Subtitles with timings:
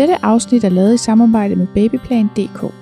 [0.00, 2.74] Dette afsnit er lavet i samarbejde med babyplan.dk.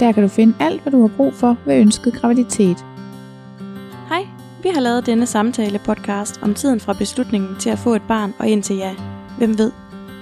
[0.00, 2.84] Der kan du finde alt, hvad du har brug for ved ønsket graviditet.
[4.08, 4.26] Hej,
[4.62, 8.48] vi har lavet denne samtale-podcast om tiden fra beslutningen til at få et barn og
[8.48, 8.94] indtil ja.
[9.38, 9.72] Hvem ved?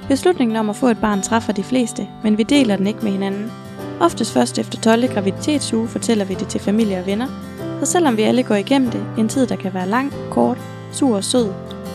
[0.08, 3.12] Beslutningen om at få et barn træffer de fleste, men vi deler den ikke med
[3.12, 3.52] hinanden.
[4.00, 5.08] Oftest først efter 12.
[5.14, 7.26] graviditetsuge fortæller vi det til familie og venner.
[7.80, 10.58] Så selvom vi alle går igennem det, en tid der kan være lang, kort,
[10.92, 11.48] sur og sød,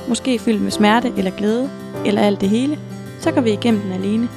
[0.09, 1.69] måske fyldt med smerte eller glæde,
[2.05, 2.79] eller alt det hele,
[3.19, 4.29] så går vi igennem den alene.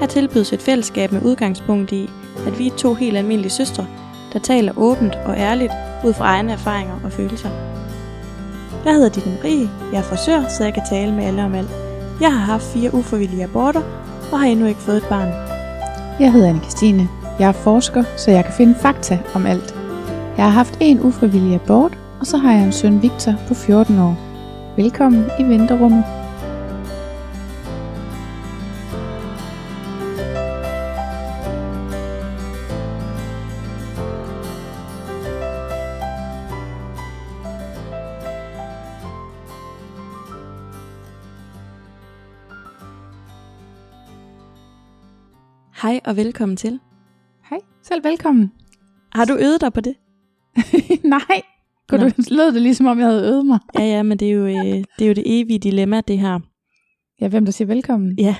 [0.00, 2.10] Her tilbydes et fællesskab med udgangspunkt i,
[2.46, 3.86] at vi er to helt almindelige søstre,
[4.32, 5.72] der taler åbent og ærligt
[6.04, 7.48] ud fra egne erfaringer og følelser.
[8.84, 11.70] Jeg hedder Ditte Marie, jeg er frisør, så jeg kan tale med alle om alt.
[12.20, 13.82] Jeg har haft fire uforvillige aborter
[14.32, 15.28] og har endnu ikke fået et barn.
[16.20, 17.08] Jeg hedder anne Christine.
[17.38, 19.74] Jeg er forsker, så jeg kan finde fakta om alt.
[20.36, 23.98] Jeg har haft en ufrivillig abort, og så har jeg en søn Victor på 14
[23.98, 24.16] år.
[24.76, 26.17] Velkommen i venterummet.
[45.82, 46.80] Hej og velkommen til.
[47.50, 48.52] Hej, selv velkommen.
[49.14, 49.94] Har du øvet dig på det?
[51.04, 51.42] Nej,
[51.88, 52.08] kunne Nå.
[52.08, 53.58] du lød det ligesom om jeg havde øvet mig.
[53.78, 56.38] Ja, ja, men det er jo, øh, det, er jo det evige dilemma, det her.
[57.20, 58.18] Ja, hvem der siger velkommen.
[58.18, 58.36] Ja,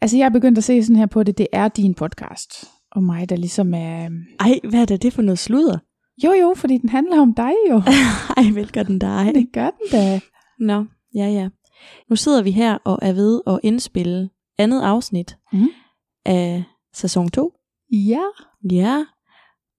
[0.00, 1.38] Altså, jeg er begyndt at se sådan her på det.
[1.38, 2.50] Det er din podcast.
[2.92, 4.08] Og mig, der ligesom er...
[4.40, 5.78] ej, hvad er det, det for noget sludder?
[6.24, 7.82] Jo, jo, fordi den handler om dig jo.
[8.36, 9.32] Ej, vel gør den dig.
[9.34, 10.20] Det gør den da.
[10.60, 11.48] Nå, ja, ja.
[12.10, 14.28] Nu sidder vi her og er ved at indspille
[14.58, 15.68] andet afsnit Mhm.
[16.26, 17.52] Af sæson 2.
[17.92, 18.22] Ja,
[18.70, 19.04] Ja,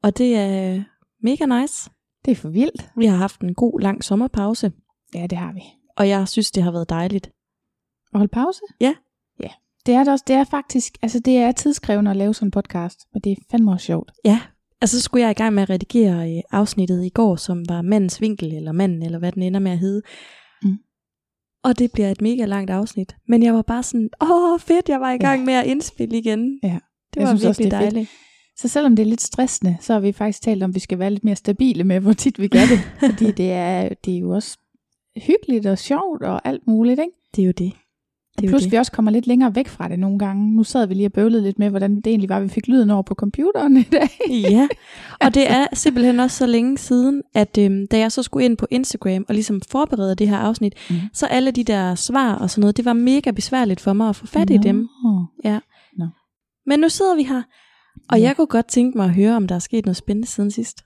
[0.04, 0.84] og det er
[1.24, 1.90] mega nice.
[2.26, 2.90] det er for vildt.
[2.98, 4.72] Vi har haft en god, lang sommerpause,
[5.16, 5.62] Ja, det har vi.
[5.98, 7.32] og jeg synes, det har været dejligt.
[8.14, 8.62] Og hold pause?
[8.82, 8.94] Ja.
[9.44, 9.50] Ja,
[9.86, 10.24] det er det også.
[10.28, 13.36] Det er faktisk, altså det er tidskrævende at lave sådan en podcast, men det er
[13.52, 14.12] fandme også sjovt.
[14.26, 14.40] Ja,
[14.82, 17.82] altså så skulle jeg i gang med at redigere øh, afsnittet i går, som var
[17.82, 20.02] mandens vinkel, eller manden, eller hvad den ender med at hedde.
[21.68, 23.16] Og det bliver et mega langt afsnit.
[23.28, 25.46] Men jeg var bare sådan, åh fedt, jeg var i gang Ja.
[25.46, 26.60] med at indspille igen.
[26.64, 26.68] Ja.
[27.14, 27.94] Det Jeg var synes også, virkelig det er fedt.
[27.94, 28.12] dejligt.
[28.58, 31.00] Så selvom det er lidt stressende, så har vi faktisk talt om, at vi skal
[31.00, 32.80] være lidt mere stabile med, hvor tit vi gør det.
[33.12, 34.58] fordi det er, det er jo også
[35.28, 37.12] hyggeligt og sjovt og alt muligt, ikke?
[37.36, 37.74] Det er jo det.
[38.42, 38.72] Det Plus det.
[38.72, 40.52] vi også kommer lidt længere væk fra det nogle gange.
[40.56, 42.90] Nu sad vi lige og bøvlede lidt med, hvordan det egentlig var, vi fik lyden
[42.90, 44.10] over på computeren i dag.
[44.30, 44.68] Ja,
[45.26, 48.58] og det er simpelthen også så længe siden, at øhm, da jeg så skulle ind
[48.58, 50.96] på Instagram og ligesom forberede det her afsnit, Mm.
[51.14, 54.16] så alle de der svar og sådan noget, det var mega besværligt for mig at
[54.16, 54.88] få fat i dem.
[55.98, 56.08] Nå.
[56.66, 57.44] Men nu sidder vi her,
[58.10, 58.24] og Ja.
[58.24, 60.84] jeg kunne godt tænke mig at høre, om der er sket noget spændende siden sidst.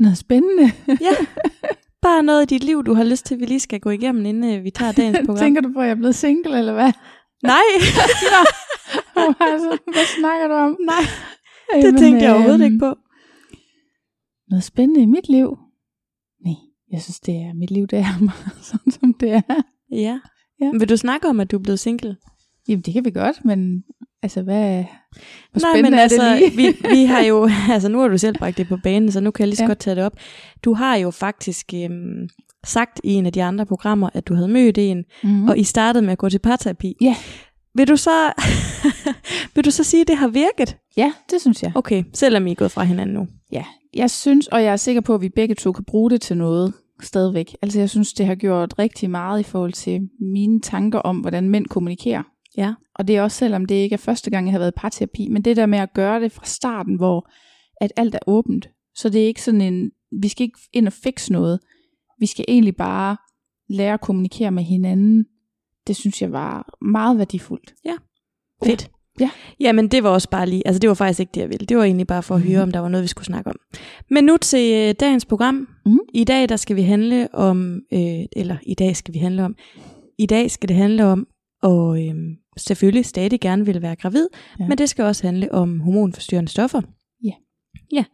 [0.00, 0.72] Noget spændende.
[0.88, 1.14] Ja,
[2.02, 4.26] bare noget i dit liv, du har lyst til, at vi lige skal gå igennem,
[4.26, 5.38] inden øh, vi tager dagens program.
[5.38, 6.92] Tænker du på, at jeg er blevet single, eller hvad?
[7.42, 7.68] Nej,
[9.52, 10.76] altså, hvad snakker du om?
[10.80, 11.04] nej,
[11.82, 12.94] det tænkte jeg overhovedet ikke på.
[14.50, 15.58] Noget spændende i mit liv?
[16.44, 16.54] Nej,
[16.92, 19.62] jeg synes, det er mit liv, det er meget sådan, som det er.
[19.92, 20.20] Ja.
[20.60, 20.70] Ja.
[20.78, 22.16] Vil du snakke om, at du er blevet single?
[22.68, 23.84] Jamen, det kan vi godt, men
[24.22, 24.84] altså, hvad...
[25.52, 26.56] Hvor Nej, men er altså, det lige?
[26.82, 29.30] vi, vi har jo, altså nu har du selv bragt det på banen, så nu
[29.30, 29.66] kan jeg lige så Ja.
[29.68, 30.12] godt tage det op.
[30.64, 32.28] Du har jo faktisk øhm,
[32.64, 35.48] sagt i en af de andre programmer, at du havde mødt en, mm.
[35.48, 36.96] og I startede med at gå til parterapi.
[37.00, 37.16] Ja.
[37.74, 38.32] Vil du så,
[39.54, 40.76] vil du så sige, at det har virket?
[40.96, 41.72] Ja, det synes jeg.
[41.74, 43.26] Okay, selvom I er gået fra hinanden nu.
[43.52, 46.20] Ja, jeg synes, og jeg er sikker på, at vi begge to kan bruge det
[46.20, 46.72] til noget
[47.02, 47.54] stadigvæk.
[47.62, 51.48] Altså, jeg synes, det har gjort rigtig meget i forhold til mine tanker om, hvordan
[51.50, 52.22] mænd kommunikerer.
[52.56, 52.74] Ja.
[52.94, 55.28] Og det er også selvom det ikke er første gang, jeg har været i parterapi,
[55.28, 57.30] men det der med at gøre det fra starten, hvor
[57.80, 58.68] at alt er åbent.
[58.94, 59.90] Så det er ikke sådan en,
[60.22, 61.60] vi skal ikke ind og fikse noget.
[62.18, 63.16] Vi skal egentlig bare
[63.68, 65.26] lære at kommunikere med hinanden.
[65.86, 67.74] Det synes jeg var meget værdifuldt.
[68.64, 68.90] Fedt.
[69.20, 69.30] Ja.
[69.60, 71.66] Jamen, det var også bare lige, altså det var faktisk ikke det, jeg ville.
[71.66, 73.56] Det var egentlig bare for at høre, om der var noget, vi skulle snakke om.
[74.10, 75.68] Men nu til øh, dagens program.
[75.86, 76.00] Mhm.
[76.14, 79.56] I dag, der skal vi handle om, øh, eller i dag skal vi handle om,
[80.18, 81.26] i dag skal det handle om,
[81.62, 82.14] og øh,
[82.56, 84.26] selvfølgelig stadig gerne vil være gravid,
[84.60, 84.66] Ja.
[84.68, 86.82] men det skal også handle om hormonforstyrrende stoffer.
[87.24, 87.32] Ja.
[87.92, 88.04] Ja,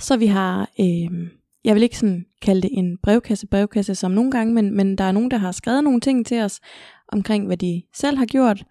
[0.00, 1.28] så vi har, øh,
[1.64, 5.04] jeg vil ikke sådan kalde det en brevkasse, brevkasse som nogle gange, men, men der
[5.04, 6.60] er nogen, der har skrevet nogle ting til os,
[7.08, 8.64] omkring hvad de selv har gjort.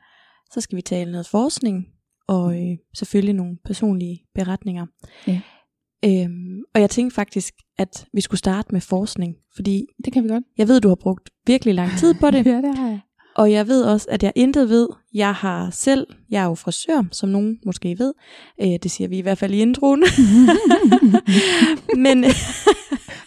[0.53, 1.85] Så skal vi tale noget forskning,
[2.27, 4.85] og øh, selvfølgelig nogle personlige beretninger.
[5.27, 5.41] Ja.
[6.05, 10.29] Øhm, og jeg tænkte faktisk, at vi skulle starte med forskning, fordi Det kan vi
[10.29, 10.43] godt.
[10.57, 12.99] jeg ved, du har brugt virkelig lang tid på det, Ja, det har jeg.
[13.37, 14.87] Og jeg ved også, at jeg intet ved.
[15.13, 18.13] Jeg har selv, jeg er jo frisør, som nogen måske ved.
[18.61, 20.03] Øh, det siger vi i hvert fald i introen.
[22.05, 22.23] Men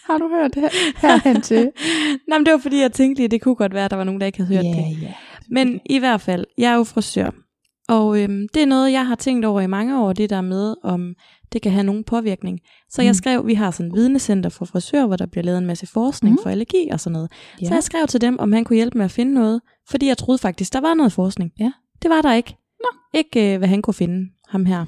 [0.09, 0.63] Har du hørt det
[1.01, 1.71] herhen til?
[2.29, 3.97] Nej, men det var fordi, jeg tænkte lige, at det kunne godt være, at der
[3.97, 5.01] var nogen, der ikke havde hørt det.
[5.01, 5.13] ja.
[5.49, 7.29] Men i hvert fald, jeg er jo frisør.
[7.89, 10.75] Og øhm, det er noget, jeg har tænkt over i mange år, det der med,
[10.83, 11.13] om
[11.53, 12.59] det kan have nogen påvirkning.
[12.89, 13.13] Så jeg Mm.
[13.13, 16.33] skrev, vi har sådan et vidnecenter for frisør, hvor der bliver lavet en masse forskning
[16.35, 16.39] Mm.
[16.43, 17.31] for allergi og sådan noget.
[17.61, 17.67] Ja.
[17.67, 20.17] Så jeg skrev til dem, om han kunne hjælpe med at finde noget, fordi jeg
[20.17, 21.51] troede faktisk, der var noget forskning.
[21.59, 21.71] Ja.
[22.01, 22.57] Det var der ikke.
[22.79, 22.97] Nå.
[23.13, 24.85] Ikke, øh, hvad han kunne finde, ham her.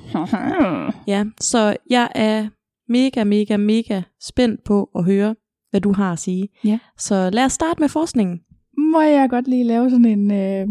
[1.07, 2.49] Ja, så jeg er
[2.89, 5.35] mega, mega, mega spændt på at høre,
[5.69, 6.49] hvad du har at sige.
[6.63, 6.79] Ja.
[6.97, 8.41] Så lad os starte med forskningen.
[8.77, 10.67] Må jeg godt lige lave sådan en, øh,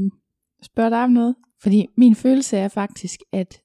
[0.63, 1.35] spørge dig om noget?
[1.63, 3.61] Fordi min følelse er faktisk, at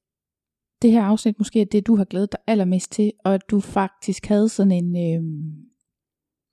[0.81, 3.60] det her afsnit måske er det, du har glædet dig allermest til, og at du
[3.60, 5.24] faktisk havde sådan en, øh,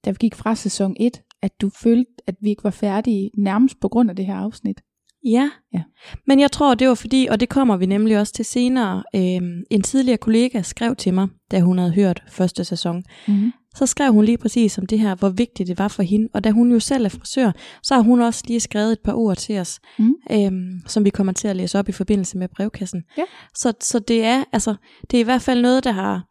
[0.05, 3.81] da vi gik fra sæson 1, at du følte, at vi ikke var færdige nærmest
[3.81, 4.81] på grund af det her afsnit.
[5.25, 5.51] Ja.
[5.75, 5.83] Ja.
[6.27, 9.63] Men jeg tror, det var fordi, og det kommer vi nemlig også til senere, øhm,
[9.71, 13.03] en tidligere kollega skrev til mig, da hun havde hørt første sæson.
[13.29, 13.53] Mm-hmm.
[13.75, 16.29] Så skrev hun lige præcis om det her, hvor vigtigt det var for hende.
[16.35, 17.53] Og da hun jo selv er frisør,
[17.83, 20.15] så har hun også lige skrevet et par ord til os, Mm.
[20.31, 23.03] øhm, som vi kommer til at læse op i forbindelse med brevkassen.
[23.19, 23.25] Ja.
[23.55, 24.75] Så, så det er altså,
[25.11, 26.25] det er i hvert fald noget, der har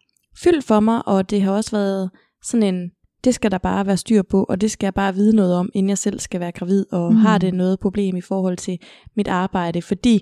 [0.43, 2.09] fyldt for mig, og det har også været
[2.43, 2.91] sådan en,
[3.23, 5.69] det skal der bare være styr på, og det skal jeg bare vide noget om,
[5.73, 7.17] inden jeg selv skal være gravid, og Mm.
[7.17, 8.77] har det noget problem i forhold til
[9.15, 10.21] mit arbejde, fordi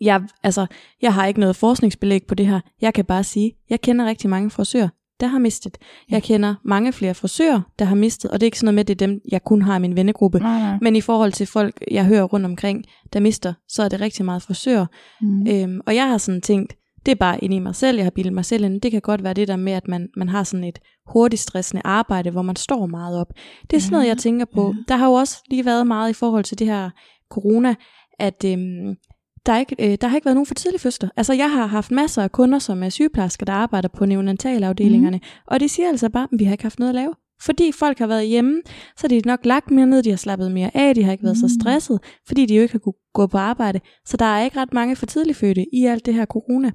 [0.00, 0.66] jeg, altså,
[1.02, 2.60] jeg har ikke noget forskningsbelæg på det her.
[2.80, 4.88] Jeg kan bare sige, jeg kender rigtig mange frisører,
[5.20, 5.78] der har mistet.
[6.10, 8.84] Jeg kender mange flere frisører, der har mistet, og det er ikke sådan noget med,
[8.84, 10.38] det er dem, jeg kun har i min vennegruppe.
[10.38, 10.78] Nej, nej.
[10.82, 14.24] Men i forhold til folk, jeg hører rundt omkring, der mister, så er det rigtig
[14.24, 14.86] meget frisører.
[15.20, 15.46] Mm.
[15.50, 16.74] Øhm, og jeg har sådan tænkt,
[17.06, 18.80] det er bare inde i mig selv, jeg har bildet mig selv ind.
[18.80, 21.82] Det kan godt være det der med, at man, man har sådan et hurtigt stressende
[21.84, 23.32] arbejde, hvor man står meget op.
[23.70, 24.66] Det er sådan noget, jeg tænker på.
[24.66, 24.82] ja.
[24.88, 26.90] Der har jo også lige været meget i forhold til det her
[27.30, 27.74] corona,
[28.18, 28.94] at øhm,
[29.46, 31.08] der, er ikke, øh, der har ikke været nogen for tidlig fødsler.
[31.16, 35.22] Altså jeg har haft masser af kunder, som er sygeplejersker, der arbejder på neonatalafdelingerne, mm.
[35.46, 37.14] og de siger altså bare, at vi har ikke haft noget at lave.
[37.42, 38.62] Fordi folk har været hjemme,
[38.96, 41.36] så de nok lagt mere ned, de har slappet mere af, de har ikke været
[41.42, 41.48] mm.
[41.48, 41.60] så Mm.
[41.60, 43.80] stresset, fordi de jo ikke har kunne gå på arbejde.
[44.06, 46.70] Så der er ikke ret mange for tidlig fødte i alt det her corona.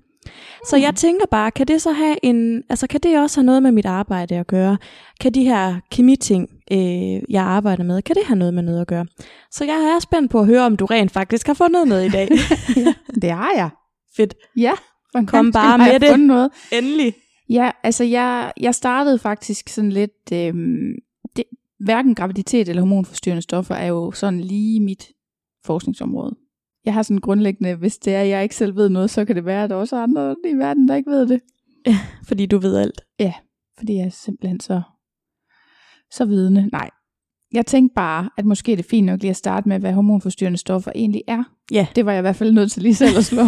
[0.70, 3.64] Så jeg tænker bare, kan det så have en, altså kan det også have noget
[3.64, 4.78] med mit arbejde at gøre?
[5.20, 8.88] Kan de her kemiting, øh, jeg arbejder med, kan det have noget med noget at
[8.88, 9.06] gøre?
[9.52, 12.10] Så jeg er spændt på at høre, om du rent faktisk har fundet noget i
[12.10, 12.30] dag.
[13.22, 13.70] Det har jeg.
[14.18, 14.36] Fedt.
[14.58, 14.72] Ja.
[15.14, 16.20] Kom Hvordan bare med det.
[16.20, 16.50] Noget.
[16.72, 17.14] Endelig.
[17.50, 20.94] Ja, altså jeg, jeg startede faktisk sådan lidt, øhm,
[21.36, 21.44] det,
[21.80, 25.08] hverken graviditet eller hormonforstyrrende stoffer er jo sådan lige mit
[25.66, 26.36] forskningsområde.
[26.86, 29.36] Jeg har sådan grundlæggende, hvis det er, at jeg ikke selv ved noget, så kan
[29.36, 31.42] det være, at der også er andre i verden, der ikke ved det.
[32.28, 33.02] Fordi du ved alt.
[33.78, 34.82] Fordi jeg er simpelthen så,
[36.12, 36.70] så vidende.
[36.72, 36.90] Nej,
[37.54, 40.58] jeg tænkte bare, at måske er det fint nok lige at starte med, hvad hormonforstyrrende
[40.58, 41.44] stoffer egentlig er.
[41.72, 41.88] Ja.
[41.96, 43.44] Det var jeg i hvert fald nødt til lige selv at slå.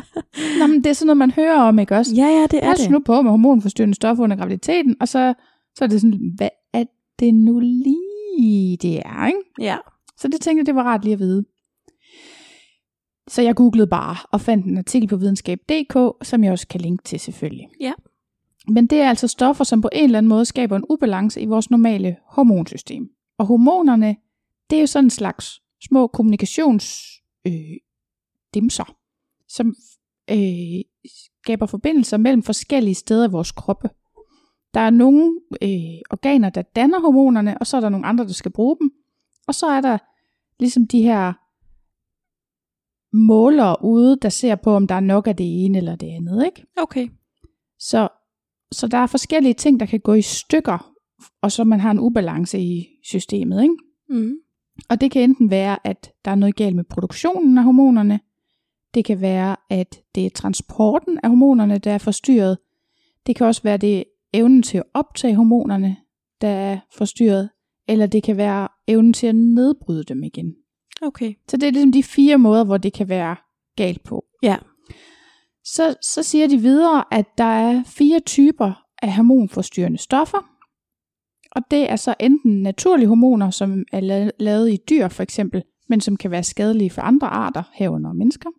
[0.60, 2.14] Nå, men det er sådan noget, man hører om, ikke også?
[2.14, 2.90] ja, ja, det er Pas det.
[2.90, 5.34] nu på med hormonforstyrrende stoffer under graviditeten, og så,
[5.74, 6.84] så er det sådan, hvad er
[7.18, 9.38] det nu lige, det er, ikke?
[9.60, 9.76] Ja.
[10.16, 11.44] Så det tænkte jeg, det var rart lige at vide.
[13.30, 17.02] Så jeg googlede bare og fandt en artikel på videnskab.dk, som jeg også kan linke
[17.04, 17.68] til selvfølgelig.
[17.80, 17.92] Ja.
[18.68, 21.46] Men det er altså stoffer, som på en eller anden måde skaber en ubalance i
[21.46, 23.08] vores normale hormonsystem.
[23.38, 24.16] Og hormonerne,
[24.70, 27.06] det er jo sådan en slags små kommunikations
[27.46, 27.76] øh,
[29.48, 29.74] som
[30.30, 30.36] øh,
[31.42, 33.90] skaber forbindelser mellem forskellige steder i vores kroppe.
[34.74, 38.32] Der er nogle øh, organer, der danner hormonerne, og så er der nogle andre, der
[38.32, 38.90] skal bruge dem.
[39.46, 39.98] Og så er der
[40.58, 41.32] ligesom de her
[43.12, 46.44] målere ude, der ser på, om der er nok af det ene eller det andet.
[46.44, 46.66] Ikke?
[46.76, 47.08] Okay.
[47.78, 48.08] Så,
[48.72, 50.92] så der er forskellige ting, der kan gå i stykker,
[51.42, 53.62] og så man har en ubalance i systemet.
[53.62, 53.74] Ikke?
[54.08, 54.34] Mm.
[54.88, 58.20] Og det kan enten være, at der er noget galt med produktionen af hormonerne.
[58.94, 62.58] Det kan være, at det er transporten af hormonerne, der er forstyrret.
[63.26, 64.02] Det kan også være, det er
[64.32, 65.96] evnen til at optage hormonerne,
[66.40, 67.50] der er forstyrret.
[67.88, 70.54] Eller det kan være evnen til at nedbryde dem igen.
[71.02, 71.34] Okay.
[71.48, 73.36] Så det er ligesom de fire måder, hvor det kan være
[73.76, 74.24] galt på.
[74.42, 74.56] Ja.
[75.64, 80.38] Så, så siger de videre, at der er fire typer af hormonforstyrrende stoffer.
[81.52, 85.62] Og det er så enten naturlige hormoner, som er la- lavet i dyr for eksempel,
[85.88, 88.50] men som kan være skadelige for andre arter, herunder mennesker.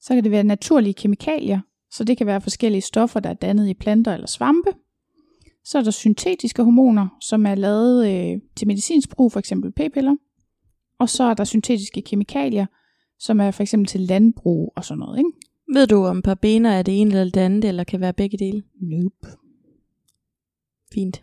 [0.00, 1.60] Så kan det være naturlige kemikalier,
[1.90, 4.70] så det kan være forskellige stoffer, der er dannet i planter eller svampe.
[5.64, 10.16] Så er der syntetiske hormoner, som er lavet øh, til medicinsk brug, for eksempel p-piller.
[10.98, 12.66] Og så er der syntetiske kemikalier,
[13.18, 15.18] som er for eksempel til landbrug og sådan noget.
[15.18, 15.30] Ikke?
[15.72, 18.62] Ved du, om parabener er det ene eller det andet, eller kan være begge dele?
[18.80, 19.26] Nope.
[20.94, 21.22] Fint.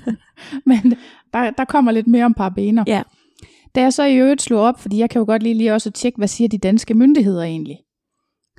[0.66, 0.96] Men
[1.32, 2.84] der, der kommer lidt mere om parabener.
[2.86, 3.02] Ja.
[3.74, 5.90] Da jeg så i øvrigt slog op, fordi jeg kan jo godt lige, lige også
[5.90, 7.78] tjekke, hvad siger de danske myndigheder egentlig,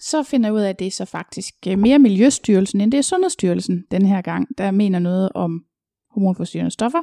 [0.02, 2.98] så finder jeg ud af, at det er så faktisk øh, mere Miljøstyrelsen, end det
[2.98, 5.64] er Sundhedsstyrelsen den her gang, der mener noget om
[6.12, 7.00] hormonforstyrrende stoffer.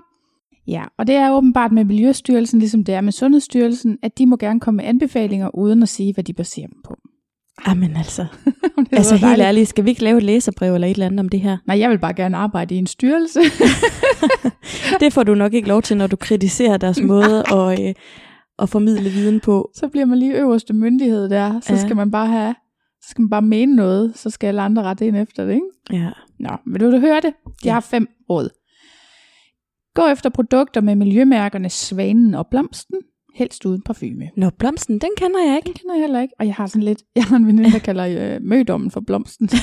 [0.68, 4.36] Ja, og det er åbenbart med Miljøstyrelsen, ligesom det er med Sundhedsstyrelsen, at de må
[4.36, 6.96] gerne komme med anbefalinger, uden at sige, hvad de baserer dem på.
[7.68, 8.26] Jamen altså,
[8.92, 9.46] altså så helt dejligt.
[9.46, 11.56] ærligt, skal vi ikke lave et læserbrev eller et eller andet om det her?
[11.66, 13.40] Nej, jeg vil bare gerne arbejde i en styrelse.
[15.00, 17.94] Det får du nok ikke lov til, når du kritiserer deres måde at, øh,
[18.58, 19.70] at formidle viden på.
[19.74, 21.60] så bliver man lige øverste myndighed der.
[21.60, 21.80] Så Ja.
[21.80, 22.54] skal man bare have,
[23.02, 25.66] så skal man bare mene noget, så skal alle andre rette ind efter det, ikke?
[26.04, 26.10] Ja.
[26.40, 27.32] Nå, vil du høre det?
[27.46, 27.72] De Ja.
[27.72, 28.48] har fem råd.
[29.96, 32.96] Gå efter produkter med miljømærkerne Svanen og Blomsten,
[33.34, 34.30] helst uden parfume.
[34.36, 35.66] Nå, blomsten, den kender jeg ikke.
[35.66, 37.78] Den kender jeg heller ikke, og jeg har sådan lidt, jeg har en veninde, der
[37.78, 39.48] kalder øh, mødommen for Blomsten.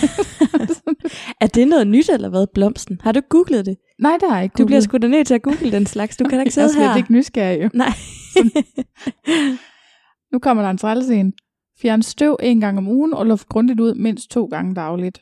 [1.41, 2.97] Er det noget nyt eller hvad, blomsten?
[3.01, 3.77] Har du googlet det?
[3.99, 4.83] Nej, der er ikke Du bliver googlet.
[4.83, 6.17] sgu da nødt til at google den slags.
[6.17, 6.97] Du kan da ikke jeg er sidde slet her.
[6.97, 7.63] ikke nysgerrig.
[7.63, 7.69] jo.
[7.73, 7.89] Nej.
[10.31, 11.33] Nu kommer der en træls en.
[11.81, 15.17] Fjern støv en gang om ugen, og luft grundigt ud mindst to gange dagligt.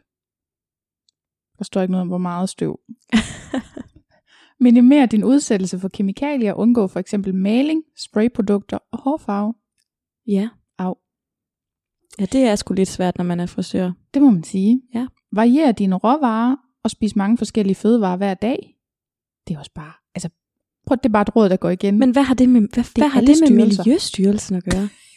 [1.58, 2.80] Der står ikke noget om, hvor meget støv.
[4.62, 9.54] Minimer din udsættelse for kemikalier, undgå for eksempel maling, sprayprodukter og hårfarve.
[10.28, 10.50] ja.
[10.78, 10.96] Au.
[12.20, 13.92] Ja, det er sgu lidt svært, når man er frisør.
[14.14, 14.82] Det må man sige.
[14.96, 15.08] Ja.
[15.32, 18.76] Varier dine råvarer og spis mange forskellige fødevarer hver dag.
[19.48, 20.30] Det er også bare, altså,
[20.88, 22.00] prøv, det er bare et råd, der går igen.
[22.00, 23.66] Men hvad har det med, hvad, hvad har det med.
[23.66, 24.90] Miljøstyrelsen at gøre?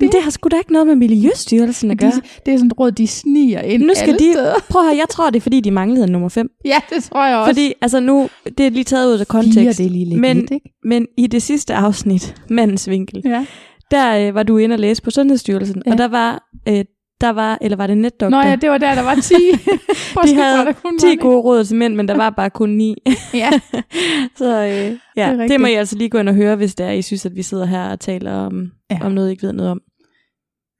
[0.00, 2.10] Men det har sgu da ikke noget med Miljøstyrelsen at gøre.
[2.10, 4.54] de, det er sådan et råd, de sniger ind Nu skal de- steder.
[4.70, 6.48] Prøv at høre, jeg tror, det er fordi, de manglede nummer 5.
[6.64, 7.48] Ja, det tror jeg også.
[7.50, 9.78] Fordi, altså nu, det er lige taget ud af kontekst.
[9.78, 10.70] Det lige lidt Men- lidt, ikke?
[10.84, 13.46] Men i det sidste afsnit, Mandens Vinkel, Ja.
[13.90, 15.92] der øh, var du inde og læse på Sundhedsstyrelsen, Ja.
[15.92, 16.84] og der var, øh,
[17.20, 18.42] der var, eller var det netdoktor?
[18.42, 19.34] Nå ja, det var der, der var 10.
[20.28, 21.20] de havde der kun 10 var det.
[21.20, 22.94] gode råd til mænd, men der var bare kun 9.
[23.34, 23.50] Ja,
[24.36, 26.86] Så øh, ja, det, det må I altså lige gå ind og høre, hvis det
[26.86, 28.98] er, I synes, at vi sidder her og taler om, Ja.
[29.02, 29.80] om noget, I ikke ved noget om.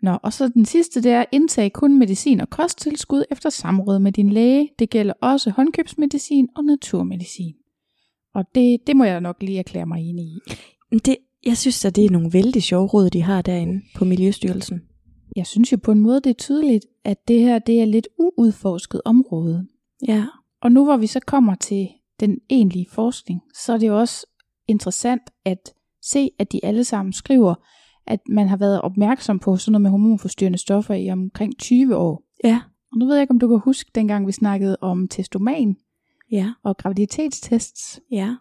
[0.02, 4.12] Nå, og så den sidste, det er indtag kun medicin og kosttilskud efter samråd med
[4.12, 4.68] din læge.
[4.78, 7.54] Det gælder også håndkøbsmedicin og naturmedicin.
[8.35, 10.38] Og det, det må jeg nok lige erklære mig enig i.
[10.99, 11.16] Det,
[11.47, 14.80] jeg synes, at det er nogle vældig sjove råd, de har derinde på Miljøstyrelsen.
[15.37, 18.09] Jeg synes jo på en måde, det er tydeligt, at det her det er lidt
[18.19, 19.67] uudforsket område.
[20.09, 20.27] Ja.
[20.63, 21.89] Og nu hvor vi så kommer til
[22.21, 24.27] den egentlige forskning, så er det jo også
[24.69, 27.55] interessant at se, at de alle sammen skriver,
[28.07, 32.23] at man har været opmærksom på sådan noget med hormonforstyrrende stoffer i omkring 20 år.
[32.45, 32.61] Ja.
[32.93, 35.77] Og nu ved jeg ikke, om du kan huske, dengang vi snakkede om testoman
[36.31, 36.53] Ja.
[36.65, 38.01] og graviditetstests.
[38.11, 38.35] Ja.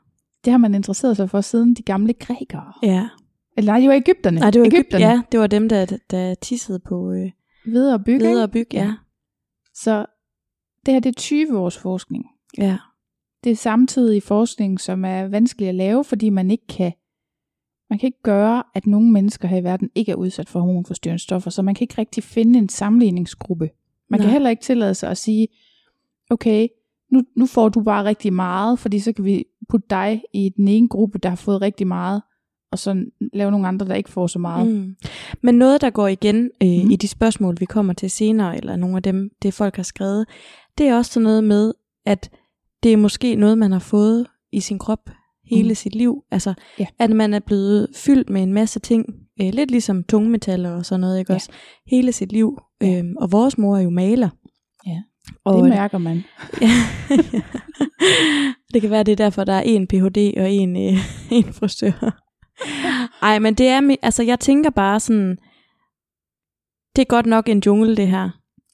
[0.46, 2.74] Det har man interesseret sig for siden de gamle grækere.
[2.84, 3.08] Ja.
[3.58, 4.40] Eller nej, det var Ægypterne.
[4.40, 5.06] Nej, det var Ægypterne.
[5.06, 7.32] Ja, det var dem, der, der tissede på øh,
[7.66, 8.20] Ved at bygge.
[8.20, 8.44] leder ikke?
[8.44, 8.68] og byg.
[8.74, 8.94] Ja.
[9.74, 10.06] Så
[10.86, 12.26] det her det er 20 års forskning.
[12.58, 12.78] Ja.
[13.44, 16.92] Det er samtidig forskning, som er vanskelig at lave, fordi man ikke kan
[17.90, 21.24] man kan ikke gøre, at nogle mennesker her i verden ikke er udsat for hormonforstyrrende
[21.24, 23.70] stoffer, så man kan ikke rigtig finde en sammenligningsgruppe.
[24.10, 24.26] Man Nej.
[24.26, 25.48] kan heller ikke tillade sig at sige,
[26.30, 26.68] okay,
[27.12, 30.68] nu, nu får du bare rigtig meget, fordi så kan vi putte dig i den
[30.68, 32.22] ene gruppe, der har fået rigtig meget,
[32.72, 34.68] og så lave nogle andre, der ikke får så meget.
[34.68, 34.96] Mm.
[35.44, 36.92] Men noget, der går igen øh, Mm.
[36.92, 40.26] i de spørgsmål, vi kommer til senere, eller nogle af dem, det folk har skrevet,
[40.78, 41.74] det er også sådan noget med,
[42.06, 42.30] at
[42.84, 45.10] det er måske noget, man har fået i sin krop
[45.50, 45.76] hele Mm.
[45.76, 46.24] sit liv.
[46.32, 46.86] Altså, Ja.
[47.00, 49.06] at man er blevet fyldt med en masse ting,
[49.42, 51.36] øh, lidt ligesom tungmetaller og sådan noget, ikke Ja.
[51.36, 51.50] også?
[51.88, 52.58] Hele sit liv.
[52.82, 52.98] Ja.
[53.00, 54.30] Øhm, og vores mor er jo maler.
[54.88, 55.02] Ja,
[55.46, 56.24] og det mærker man.
[56.62, 56.70] Ja.
[58.74, 60.34] det kan være, det er derfor, der er en Ph.D.
[60.38, 60.98] og en, øh,
[61.38, 62.24] en frisør.
[63.22, 65.38] Ej, men det er, altså jeg tænker bare sådan,
[66.96, 68.30] det er godt nok en jungle det her.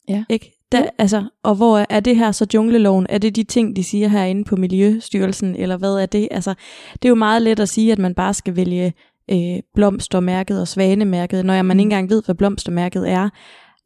[0.09, 0.23] Ja.
[0.29, 0.51] Ikke?
[0.71, 0.87] Der, Jo.
[0.97, 3.05] altså, og hvor er, er det her så jungleloven?
[3.09, 6.27] Er det de ting, de siger herinde på Miljøstyrelsen, eller hvad er det?
[6.31, 6.53] Altså,
[6.93, 8.93] det er jo meget let at sige, at man bare skal vælge
[9.31, 11.79] øh, blomstermærket og svanemærket, når man Mm.
[11.79, 13.29] ikke engang ved, hvad blomstermærket er.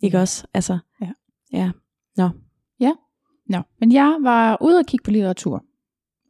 [0.02, 0.22] Ikke Ja.
[0.22, 0.48] også?
[0.54, 1.12] Altså, Ja.
[1.54, 1.72] ja.
[2.18, 2.30] Nå.
[3.50, 5.64] Nå, men jeg var ude og kigge på litteratur,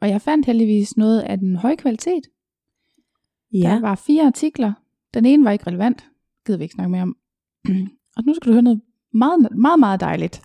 [0.01, 2.23] og jeg fandt heldigvis noget af den høje kvalitet.
[3.53, 3.69] Ja.
[3.69, 4.73] Der var fire artikler.
[5.13, 6.05] Den ene var ikke relevant.
[6.45, 7.15] Gider vi ikke snakke mere om.
[8.17, 8.81] og nu skal du høre noget
[9.13, 10.41] meget, meget, meget dejligt.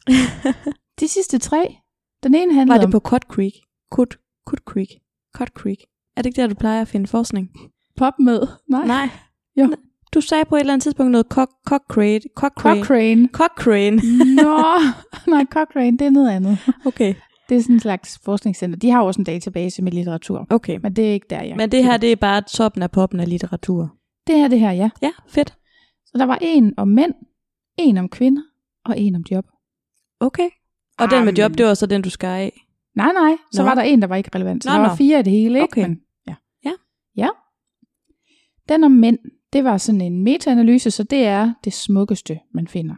[1.01, 1.77] De sidste tre.
[2.23, 3.53] Den ene handlede Var det om på Cut Creek?
[3.93, 4.89] Cut, Cut Creek?
[5.37, 5.79] Cut Creek.
[6.17, 7.51] Er det ikke der, du plejer at finde forskning?
[7.99, 8.47] pop med.
[8.69, 8.87] Nej.
[8.87, 9.09] Nej.
[9.57, 9.69] Jo.
[10.15, 12.21] Du sagde på et eller andet tidspunkt noget cock, Cochrane.
[12.35, 12.81] Cochrane.
[12.81, 13.29] Cochrane.
[13.33, 13.97] Cochrane.
[14.35, 14.59] Nå,
[15.31, 16.59] nej, Cochrane, det er noget andet.
[16.87, 17.15] Okay,
[17.49, 18.79] Det er sådan en slags forskningscenter.
[18.79, 20.47] De har jo også en database med litteratur.
[20.51, 20.79] okay.
[20.83, 23.21] Men det er ikke der, jeg Men det her, det er bare toppen af poppen
[23.21, 23.97] af litteratur.
[24.27, 24.91] Det her, det her, ja.
[25.03, 25.55] Ja, fedt.
[26.07, 27.15] Så der var en om mænd,
[27.79, 28.43] en om kvinder,
[28.85, 29.45] og en om job.
[30.21, 30.49] Okay.
[30.99, 32.67] Og den med job, det var så den, du skar af.
[32.97, 33.69] Nej, nej, så Nå.
[33.69, 34.65] var der en, der var ikke relevant.
[34.65, 34.95] Så Nå, der var nå.
[34.95, 35.63] fire i det hele, ikke?
[35.63, 35.83] Okay.
[35.83, 36.35] Men, ja.
[36.65, 36.73] Ja.
[37.17, 37.29] Ja.
[38.69, 39.19] Den om mænd,
[39.53, 42.95] det var sådan en metaanalyse, så det er det smukkeste, man finder.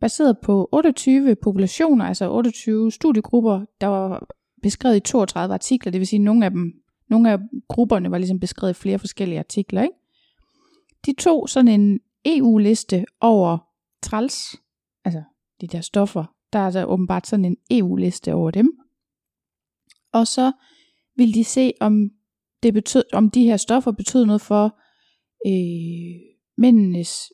[0.00, 4.26] Baseret på 28 populationer, altså 28 studiegrupper, der var
[4.62, 6.72] beskrevet i 32 artikler, det vil sige, at nogle af dem,
[7.08, 7.38] nogle af
[7.68, 9.82] grupperne var ligesom beskrevet i flere forskellige artikler.
[9.82, 9.94] Ikke?
[11.06, 13.58] De tog sådan en EU-liste over
[14.02, 14.56] træls,
[15.04, 15.22] altså
[15.60, 18.72] de der stoffer, der er altså åbenbart sådan en EU-liste over dem.
[20.12, 20.52] Og så
[21.16, 22.10] ville de se, om,
[22.62, 24.78] det betød, om de her stoffer betød noget for
[25.46, 26.20] øh,
[26.58, 27.32] mændenes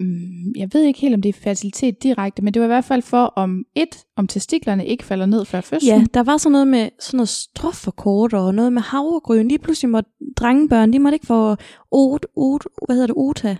[0.00, 2.84] mm, jeg ved ikke helt, om det er fertilitet direkte, men det var i hvert
[2.84, 5.98] fald for, om et, om testiklerne ikke falder ned før fødslen.
[6.00, 9.48] Ja, der var sådan noget med sådan noget strofferkort og noget med havregryn.
[9.48, 11.56] Lige pludselig måtte drengebørn, de måtte ikke få
[11.90, 13.56] ot, ot, hvad hedder det, ota?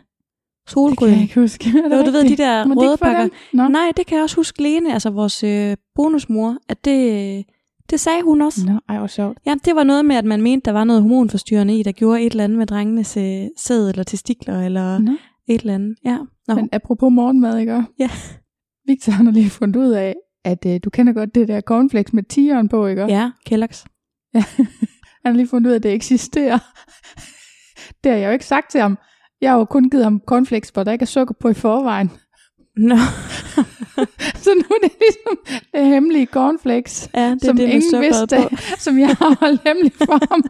[0.68, 0.90] Solgryn.
[0.90, 1.68] Det kan jeg ikke huske.
[1.84, 3.28] Er det Jo, du ved, de der Må de røde få pakker.
[3.52, 3.68] Nå.
[3.68, 7.44] Nej, det kan jeg også huske Lene, altså vores øh, bonusmor, at det,
[7.90, 8.60] det sagde hun også.
[8.66, 9.38] Nå, ej, hvor sjovt.
[9.46, 12.22] Ja, det var noget med, at man mente, der var noget hormonforstyrrende i, der gjorde
[12.22, 15.12] et eller andet med drengenes øh, sæd eller testikler eller Nå.
[15.48, 15.96] Et eller andet.
[16.04, 16.18] Ja.
[16.48, 16.54] Nå.
[16.54, 17.84] Men apropos morgenmad, ikke?
[17.98, 18.10] Ja.
[18.86, 20.14] Victor han har lige fundet ud af,
[20.44, 23.02] at øh, du kender godt det der cornflakes med tigeren på, ikke?
[23.02, 23.84] ja, Kellogg's.
[25.24, 26.58] Han har lige fundet ud af, at det eksisterer.
[28.04, 28.98] det har jeg jo ikke sagt til ham.
[29.40, 32.10] Jeg har jo kun givet ham cornflakes, hvor der ikke er sukker på i forvejen.
[32.76, 32.96] Nå,
[34.44, 38.56] Så nu er det ligesom det hemmelige cornflakes, ja, det som det ingen vidste, på.
[38.78, 40.42] som jeg har holdt hemmeligt for ham.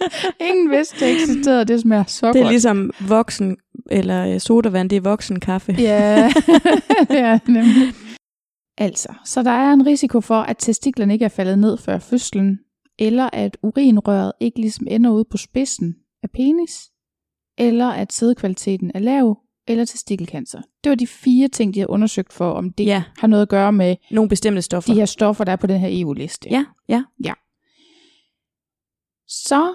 [0.50, 2.52] ingen vidste, det eksisterede, det smager så Det er godt.
[2.52, 3.56] ligesom voksen,
[3.90, 5.72] eller øh, sodavand, det er voksen kaffe.
[5.78, 6.32] Ja,
[7.10, 7.92] det nemlig.
[8.78, 12.58] Altså, så der er en risiko for, at testiklerne ikke er faldet ned før fødslen,
[12.98, 16.90] eller at urinrøret ikke ligesom ender ude på spidsen af penis,
[17.58, 19.38] eller at sædkvaliteten er lav,
[19.68, 20.60] eller testikelcancer.
[20.84, 23.48] Det var de fire ting, de har undersøgt for, om det Ja, har noget at
[23.48, 24.92] gøre med nogle bestemte stoffer.
[24.92, 26.48] de her stoffer, der er på den her EU-liste.
[26.50, 27.02] Ja, ja.
[29.28, 29.74] Så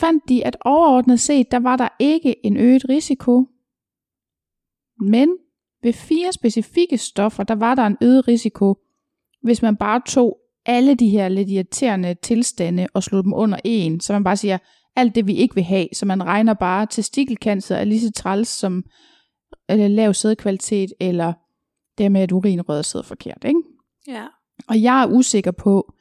[0.00, 3.46] fandt de, at overordnet set, der var der ikke en øget risiko,
[5.00, 5.36] men
[5.82, 8.76] ved fire specifikke stoffer, der var der en øget risiko,
[9.42, 14.00] hvis man bare tog alle de her lidt irriterende tilstande og slog dem under en,
[14.00, 14.58] så man bare siger,
[14.96, 18.48] alt det vi ikke vil have, så man regner bare testikelcancer er lige så træls
[18.48, 18.84] som
[19.68, 21.32] eller lav sædkvalitet, eller
[21.98, 23.60] det med, at urinrøret sidder forkert, ikke?
[24.08, 24.26] ja.
[24.68, 25.94] Og jeg er usikker på,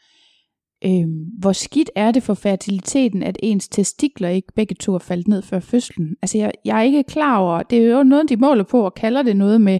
[0.85, 1.07] øh,
[1.39, 5.41] hvor skidt er det for fertiliteten, at ens testikler ikke begge to er faldet ned
[5.41, 6.15] før fødslen.
[6.21, 8.93] Altså jeg, jeg er ikke klar over, det er jo noget, de måler på og
[8.93, 9.79] kalder det noget med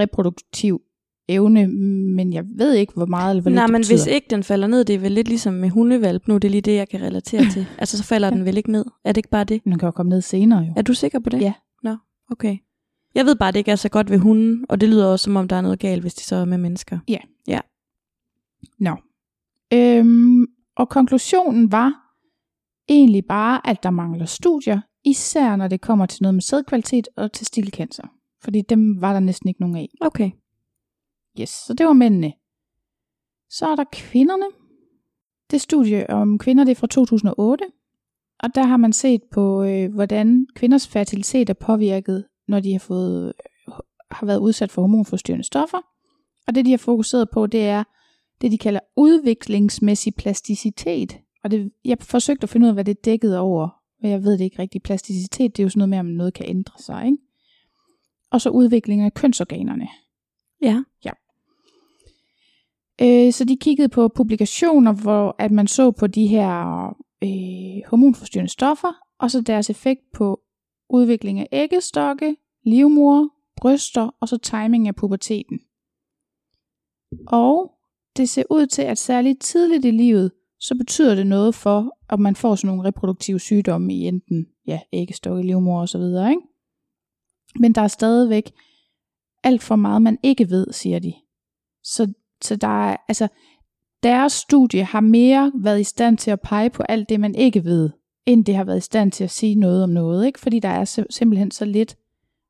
[0.00, 0.80] reproduktiv
[1.28, 1.66] evne,
[2.16, 3.96] men jeg ved ikke, hvor meget eller hvor Nej, det men betyder.
[3.96, 6.50] hvis ikke den falder ned, det er vel lidt ligesom med hundevalp nu, det er
[6.50, 7.66] lige det, jeg kan relatere til.
[7.78, 8.84] Altså, så falder den vel ikke ned.
[9.04, 9.64] Er det ikke bare det?
[9.64, 10.72] Den kan jo komme ned senere jo.
[10.76, 11.40] Er du sikker på det?
[11.40, 11.52] Ja.
[11.82, 11.96] Nå,
[12.30, 12.56] okay.
[13.14, 15.36] Jeg ved bare, det ikke er så godt ved hunden, og det lyder også, som
[15.36, 16.98] om der er noget galt, hvis de så er med mennesker.
[18.78, 18.96] Nå.
[19.74, 21.92] Øhm, og konklusionen var
[22.88, 27.32] egentlig bare, at der mangler studier, især når det kommer til noget med sædkvalitet og
[27.32, 28.06] testikelcancer.
[28.42, 29.88] Fordi dem var der næsten ikke nogen af.
[30.00, 30.30] Okay.
[31.40, 32.32] Yes, så det var mændene.
[33.50, 34.46] Så er der kvinderne.
[35.50, 37.64] Det studie om kvinder, det er fra 2008.
[38.42, 42.78] Og der har man set på, øh, hvordan kvinders fertilitet er påvirket, når de har,
[42.78, 43.32] fået,
[44.10, 45.78] har været udsat for hormonforstyrrende stoffer.
[46.46, 47.84] Og det, de har fokuseret på, det er
[48.40, 51.18] det, de kalder udviklingsmæssig plasticitet.
[51.44, 53.68] Og det, jeg forsøgte at finde ud af, hvad det dækkede over.
[54.02, 54.84] Men jeg ved det ikke rigtigt.
[54.84, 57.06] Plasticitet, det er jo sådan noget med, om noget kan ændre sig.
[57.06, 57.18] Ikke?
[58.30, 59.88] Og så udvikling af kønsorganerne.
[60.62, 60.82] Ja.
[63.00, 66.86] Øh, så de kiggede på publikationer, hvor at man så på de her
[67.22, 70.40] øh, hormonforstyrrende stoffer, og så deres effekt på
[70.90, 75.60] udvikling af æggestokke, livmor, bryster og så timing af puberteten.
[77.26, 77.73] Og
[78.16, 82.20] det ser ud til, at særligt tidligt i livet, så betyder det noget for, at
[82.20, 86.30] man får sådan nogle reproduktive sygdomme i enten ja, æggestokke, livmor og så videre.
[86.30, 86.42] Ikke?
[87.58, 88.52] Men der er stadigvæk
[89.42, 91.12] alt for meget, man ikke ved, siger de.
[91.82, 93.28] Så, så der er, altså,
[94.02, 97.64] deres studie har mere været i stand til at pege på alt det, man ikke
[97.64, 97.90] ved,
[98.26, 100.40] end det har været i stand til at sige noget om noget, ikke?
[100.40, 101.96] Fordi der er simpelthen så lidt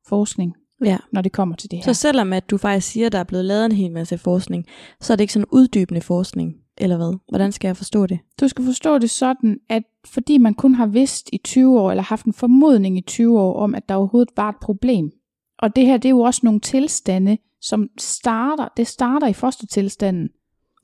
[0.07, 0.97] forskning, Ja.
[1.11, 1.83] når det kommer til det her.
[1.83, 4.65] Så selvom at du faktisk siger, at der er blevet lavet en hel masse forskning,
[5.01, 7.17] så er det ikke sådan uddybende forskning, eller hvad?
[7.29, 8.19] Hvordan skal jeg forstå det?
[8.41, 12.03] Du skal forstå det sådan, at fordi man kun har vidst i 20 år, eller
[12.03, 15.11] haft en formodning i 20 år om, at der overhovedet var et problem.
[15.59, 20.29] Og det her, det er jo også nogle tilstande, som starter, det starter i fostertilstanden,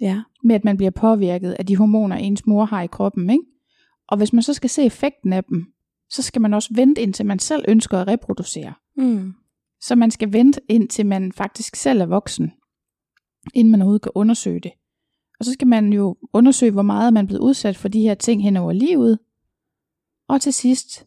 [0.01, 0.21] Ja.
[0.43, 3.29] med at man bliver påvirket af de hormoner, ens mor har i kroppen.
[3.29, 3.43] Ikke?
[4.07, 5.65] Og hvis man så skal se effekten af dem,
[6.09, 8.73] så skal man også vente indtil man selv ønsker at reproducere.
[8.97, 9.33] Mm.
[9.81, 12.51] Så man skal vente indtil man faktisk selv er voksen,
[13.53, 14.71] inden man overhovedet kan undersøge det.
[15.39, 18.15] Og så skal man jo undersøge, hvor meget man er blevet udsat for de her
[18.15, 19.19] ting hen over livet.
[20.27, 21.05] Og til sidst,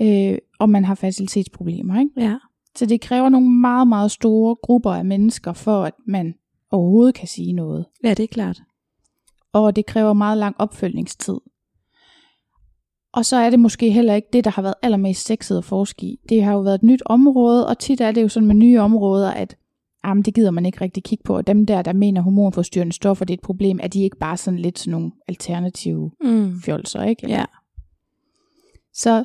[0.00, 2.00] øh, om man har facilitetsproblemer.
[2.00, 2.10] Ikke?
[2.16, 2.38] Ja.
[2.76, 6.34] Så det kræver nogle meget, meget store grupper af mennesker, for at man
[6.70, 7.86] overhovedet kan sige noget.
[8.04, 8.62] Ja, det er klart.
[9.52, 11.40] Og det kræver meget lang opfølgningstid.
[13.14, 16.06] Og så er det måske heller ikke det, der har været allermest sexet at forske
[16.06, 16.20] i.
[16.28, 18.80] Det har jo været et nyt område, og tit er det jo sådan med nye
[18.80, 19.56] områder, at
[20.04, 21.36] jamen, det gider man ikke rigtig kigge på.
[21.36, 24.36] Og dem der, der mener hormonforstyrrende stoffer, det er et problem, er de ikke bare
[24.36, 26.60] sådan lidt sådan nogle alternative Mm.
[26.64, 27.28] fjolser, ikke?
[27.28, 27.44] Ja.
[28.94, 29.24] Så,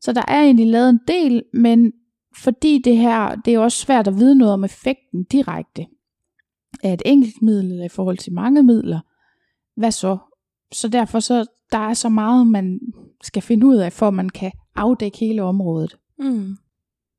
[0.00, 1.92] så der er egentlig lavet en del, men
[2.36, 5.86] fordi det her, det er jo også svært at vide noget om effekten direkte
[6.82, 9.00] af et enkelt middel eller i forhold til mange midler.
[9.76, 10.18] Hvad så?
[10.72, 12.80] Så derfor så, der er så meget, man
[13.22, 15.98] skal finde ud af, for at man kan afdække hele området.
[16.18, 16.56] Mm.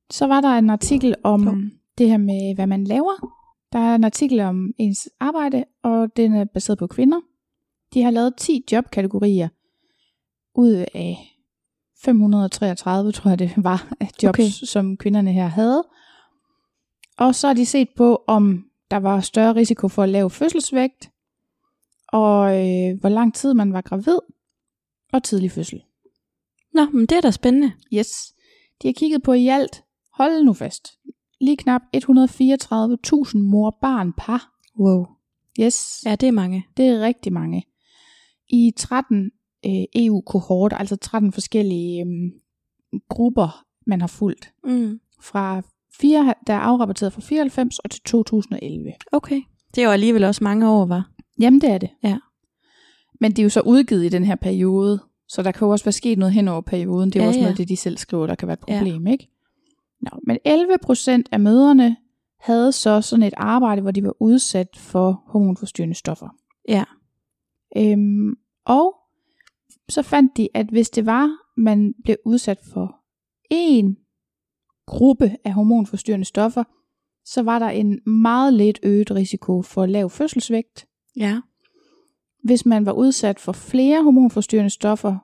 [0.10, 1.70] Så var der en artikel om Jo.
[1.98, 3.36] det her med, hvad man laver.
[3.74, 7.20] Der er en artikel om ens arbejde, og den er baseret på kvinder.
[7.94, 9.48] De har lavet 10 jobkategorier
[10.56, 11.18] ud af
[12.04, 14.50] 533, tror jeg det var, jobs, okay.
[14.50, 15.84] som kvinderne her havde.
[17.18, 21.12] Og så har de set på, om der var større risiko for at lave fødselsvægt,
[22.08, 24.20] og øh, hvor lang tid man var gravid,
[25.14, 25.84] og tidlig fødsel.
[26.74, 27.72] Nå, men det er da spændende.
[27.94, 28.34] Yes.
[28.82, 30.88] De har kigget på i alt, hold nu fast,
[31.42, 34.52] lige knap 134.000 mor-barn-par.
[34.80, 35.06] Wow.
[35.62, 36.66] Yes, Ja, det er mange.
[36.78, 37.64] det er rigtig mange.
[38.50, 39.32] I 13
[39.66, 42.32] øh, EU-kohorter, altså 13 forskellige øh,
[43.10, 44.54] grupper, man har fulgt.
[44.64, 45.00] Mm.
[45.22, 45.62] Fra
[46.02, 48.94] 4, der er afrapporteret fra 94 og til 2011.
[49.12, 49.42] Okay.
[49.76, 51.12] Det er jo alligevel også mange år, var.
[51.40, 51.90] Jamen, det er det.
[52.04, 52.18] Ja.
[53.20, 55.86] Men det er jo så udgivet i den her periode, så der kan jo også
[55.86, 57.10] være sket noget hen over perioden.
[57.10, 57.58] Det er Ja, også noget ja.
[57.58, 58.78] det, de selv skriver, der kan være et Ja.
[58.78, 59.30] problem, ikke?
[60.02, 61.98] Nå, men 11 procent af møderne
[62.40, 66.30] havde så sådan et arbejde, hvor de var udsat for hormonforstyrrende stoffer.
[66.70, 66.84] Ja.
[67.78, 68.34] Øhm,
[68.66, 68.96] og
[69.90, 72.96] så fandt de, at hvis det var, man blev udsat for
[73.52, 73.98] en
[74.88, 76.64] gruppe af hormonforstyrrende stoffer,
[77.26, 81.42] så var der en meget lidt øget risiko for lav fødselsvægt, Ja.
[82.50, 85.18] Hvis man var udsat for flere hormonforstyrrende stoffer,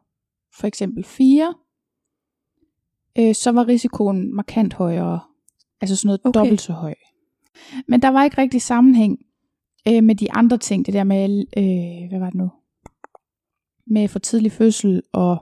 [0.60, 1.54] for eksempel fire,
[3.20, 5.20] øh, så var risikoen markant højere.
[5.82, 6.40] Altså sådan noget Okay.
[6.40, 6.94] dobbelt så høj.
[7.88, 9.20] Men der var ikke rigtig sammenhæng
[9.88, 10.86] øh, med de andre ting.
[10.86, 12.52] Det der med, øh, hvad var det nu?
[13.88, 15.38] Med for tidlig fødsel og,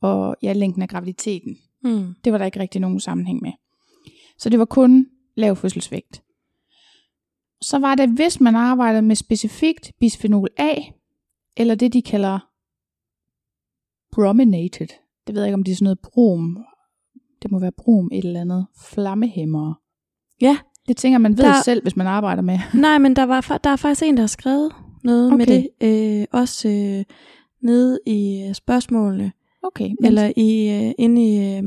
[0.00, 1.56] og ja, længden af graviditeten.
[1.82, 2.14] Mm.
[2.24, 3.52] Det var der ikke rigtig nogen sammenhæng med.
[4.38, 6.22] Så det var kun lav fødselsvægt.
[7.64, 10.74] Så var det, hvis man arbejdede med specifikt bisphenol A,
[11.56, 12.38] eller det de kalder
[14.12, 14.86] brominated.
[15.26, 16.58] Det ved jeg ikke, om det er sådan noget brom.
[17.42, 18.66] Det må være brom et eller andet.
[18.80, 19.74] Flammehæmmere.
[20.40, 20.56] Ja.
[20.88, 22.58] Det tænker man ved Der- selv, hvis man arbejder med.
[22.80, 24.72] Nej, men der, var, der er faktisk en, der har skrevet
[25.04, 25.36] noget okay.
[25.36, 25.68] med det.
[26.20, 27.04] Øh, også øh,
[27.62, 29.32] nede i øh, spørgsmålene.
[29.62, 31.56] Okay, men Eller i, øh, inde i...
[31.56, 31.62] Øh,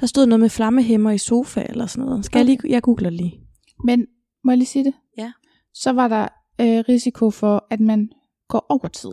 [0.00, 2.24] der stod noget med flammehæmmer i sofa eller sådan noget.
[2.24, 2.38] Skal okay.
[2.38, 2.72] jeg lige...
[2.72, 3.40] Jeg googler lige.
[3.84, 4.06] Men
[4.48, 4.94] må jeg lige sige det?
[5.18, 5.32] Ja.
[5.74, 6.28] Så var der
[6.60, 8.10] øh, risiko for, at man
[8.48, 9.10] går over tid.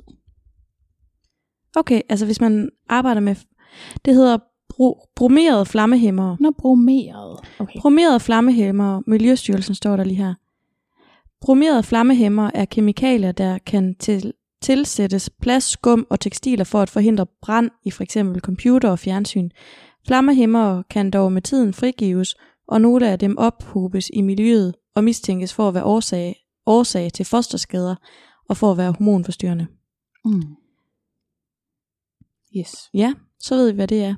[1.75, 3.35] Okay, altså hvis man arbejder med...
[4.05, 4.37] Det hedder
[4.69, 6.37] bro, bromerede flammehæmmere.
[6.39, 7.39] Når bromeret.
[7.59, 7.79] Okay.
[7.79, 10.33] Bromerede flammehæmmere, Miljøstyrelsen står der lige her.
[11.41, 17.25] Bromerede flammehæmmere er kemikalier, der kan til, tilsættes plast, skum og tekstiler for at forhindre
[17.41, 18.17] brand i f.eks.
[18.39, 19.49] computer og fjernsyn.
[20.07, 22.35] Flammehæmmere kan dog med tiden frigives,
[22.67, 27.25] og nogle af dem ophobes i miljøet og mistænkes for at være årsag, årsag til
[27.25, 27.95] fosterskader
[28.49, 29.67] og for at være hormonforstyrrende.
[30.25, 30.43] Mm.
[32.57, 32.75] Yes.
[32.93, 34.15] Ja, så ved vi, hvad det er.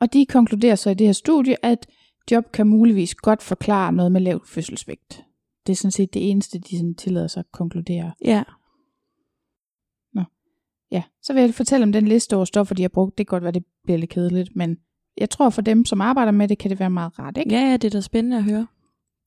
[0.00, 1.86] Og de konkluderer så i det her studie, at
[2.30, 5.24] job kan muligvis godt forklare noget med lav fødselsvægt.
[5.66, 8.12] Det er sådan set det eneste, de sådan tillader sig at konkludere.
[8.24, 8.42] Ja,
[10.90, 13.18] Ja, så vil jeg fortælle om den liste over stoffer, de har brugt.
[13.18, 14.76] Det kan godt være, det bliver lidt kedeligt, men
[15.18, 17.36] jeg tror for dem, som arbejder med det, kan det være meget rart.
[17.36, 17.50] Ikke?
[17.50, 18.66] ja, ja det er da spændende at høre.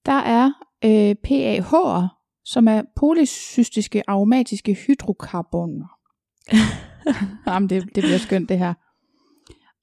[0.06, 0.52] Der er
[0.86, 2.08] øh, PAH'er,
[2.46, 5.88] som er polycystiske aromatiske hydrokarboner.
[7.48, 8.74] Jamen, det, det bliver skønt det her.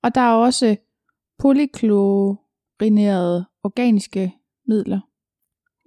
[0.03, 0.77] Og der er også
[1.39, 4.35] polyklorinerede organiske
[4.69, 5.01] midler.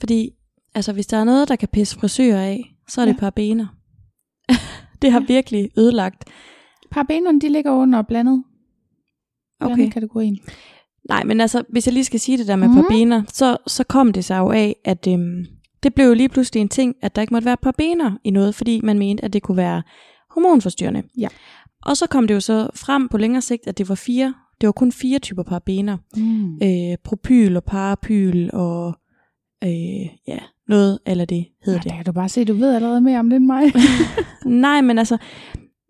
[0.00, 0.30] Fordi,
[0.74, 3.18] altså hvis der er noget, der kan pisse frisører af, så er det Ja.
[3.18, 3.66] parabener.
[5.02, 6.24] det har virkelig ødelagt.
[6.90, 8.44] Parabenerne, de ligger under blandet.
[9.60, 9.90] okay.
[9.90, 10.38] kategorien.
[11.08, 12.74] Nej, men altså, hvis jeg lige skal sige det der med mm.
[12.74, 15.44] Parabener, så, så kom det sig jo af, at øhm,
[15.82, 18.54] det blev jo lige pludselig en ting, at der ikke måtte være parabener i noget,
[18.54, 19.82] fordi man mente, at det kunne være
[20.30, 21.02] hormonforstyrrende.
[21.18, 21.28] Ja.
[21.82, 24.66] Og så kom det jo så frem på længere sigt, at det var fire, det
[24.66, 25.96] var kun fire typer parabener.
[26.16, 26.54] Mm.
[26.62, 28.94] Øh, propyl og parapyl og
[29.64, 31.96] øh, ja, noget eller det hedder Ja, det.
[31.96, 33.62] kan du bare se, du ved allerede mere om det end mig.
[34.66, 35.18] Nej, men altså,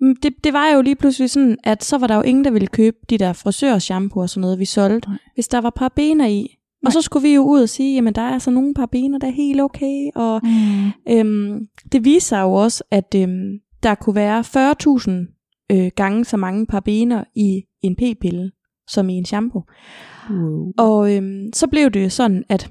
[0.00, 2.50] mm, det, det var jo lige pludselig sådan, at så var der jo ingen, der
[2.50, 5.18] ville købe de der frisørshampoo og sådan noget, vi solgte, Nej.
[5.35, 6.40] hvis der var parabener i.
[6.40, 6.48] Nej.
[6.87, 9.26] Og så skulle vi jo ud og sige, jamen der er altså nogle parabener, der
[9.26, 10.11] er helt okay.
[10.14, 11.12] Og mm.
[11.12, 15.11] øhm, det viser sig jo også, at øhm, der kunne være 40.000
[15.72, 18.50] øh, gange så mange parabener i en p-pille,
[18.90, 19.62] som i en shampoo.
[20.31, 20.72] wow.
[20.79, 22.70] Og øhm, så blev det jo sådan, at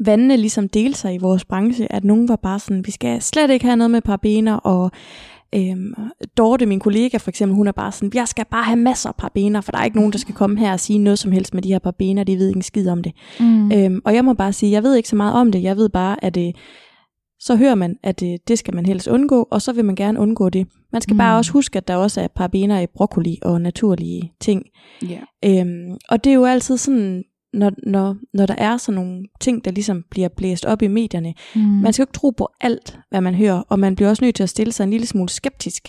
[0.00, 3.50] vandene ligesom delte sig i vores branche, at nogen var bare sådan, vi skal slet
[3.50, 4.90] ikke have noget med parabener, og
[5.54, 5.94] øhm,
[6.36, 9.14] Dorte, min kollega for eksempel, hun er bare sådan, jeg skal bare have masser af
[9.14, 11.54] parabener, for der er ikke nogen, der skal komme her og sige noget som helst
[11.54, 13.12] med de her parabener, de ved ikke en skid om det.
[13.40, 13.72] Mm.
[13.72, 15.88] Øhm, og jeg må bare sige, jeg ved ikke så meget om det, jeg ved
[15.88, 16.52] bare, at øh,
[17.40, 20.20] så hører man, at øh, det skal man helst undgå, og så vil man gerne
[20.20, 20.66] undgå det.
[20.94, 21.18] Man skal mm.
[21.18, 24.62] bare også huske, at der også er parabener i broccoli og naturlige ting.
[25.02, 25.20] Ja.
[25.44, 29.64] Øhm, og det er jo altid sådan, når, når, når der er sådan nogle ting,
[29.64, 31.34] der ligesom bliver blæst op i medierne.
[31.54, 31.60] Mm.
[31.62, 34.34] Man skal jo ikke tro på alt, hvad man hører, og man bliver også nødt
[34.34, 35.88] til at stille sig en lille smule skeptisk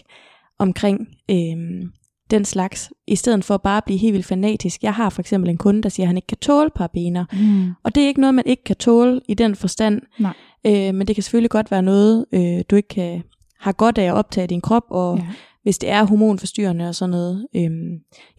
[0.60, 1.92] omkring øhm,
[2.32, 4.84] den slags, i stedet for bare at blive helt vildt fanatisk.
[4.84, 7.72] Jeg har for eksempel en kunde, der siger, at han ikke kan tåle parabener, Mm.
[7.84, 10.34] og det er ikke noget, man ikke kan tåle i den forstand, Nej.
[10.66, 13.24] øh, men det kan selvfølgelig godt være noget, øh, du ikke kan,
[13.60, 15.26] har godt af at optage din krop, og Ja.
[15.64, 17.48] hvis det er hormonforstyrrende og sådan noget.
[17.56, 17.90] Øhm,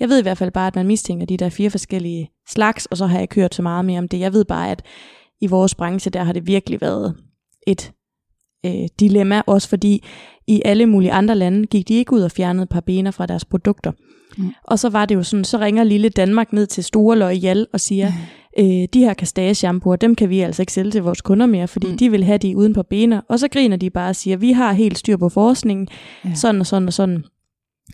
[0.00, 2.96] jeg ved i hvert fald bare, at man mistænker de der fire forskellige slags, og
[2.96, 4.20] så har jeg ikke hørt så meget mere om det.
[4.20, 4.82] Jeg ved bare, at
[5.40, 7.14] i vores branche, der har det virkelig været
[7.66, 7.92] et
[8.66, 10.04] øh, dilemma, også fordi
[10.46, 13.92] i alle mulige andre lande gik de ikke ud og fjernede parabener fra deres produkter.
[14.38, 14.52] Mm.
[14.64, 17.80] Og så var det jo sådan, så ringer lille Danmark ned til Store Loyal og
[17.80, 18.12] siger,
[18.58, 21.86] øh, de her kastageshampooer, dem kan vi altså ikke sælge til vores kunder mere, fordi
[21.90, 21.96] Mm.
[21.96, 23.20] de vil have de uden på bener.
[23.28, 25.88] Og så griner de bare og siger, vi har helt styr på forskningen,
[26.24, 26.28] Ja.
[26.28, 26.34] ja.
[26.34, 27.24] sådan og sådan og sådan.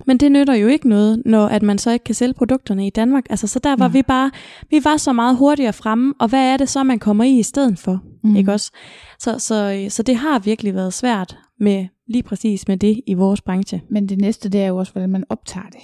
[0.07, 2.91] Men det nytter jo ikke noget, når at man så ikke kan sælge produkterne i
[2.91, 3.25] Danmark.
[3.31, 3.89] Altså, så der var Nej.
[3.89, 4.31] vi bare,
[4.71, 7.43] vi var så meget hurtigere fremme, og hvad er det så, man kommer i i
[7.43, 8.01] stedet for?
[8.25, 8.37] Mm.
[8.37, 8.71] Ikke også?
[9.19, 13.41] Så, så, så det har virkelig været svært med lige præcis med det i vores
[13.41, 13.83] branche.
[13.91, 15.81] Men det næste, det er jo også, hvordan man optager det.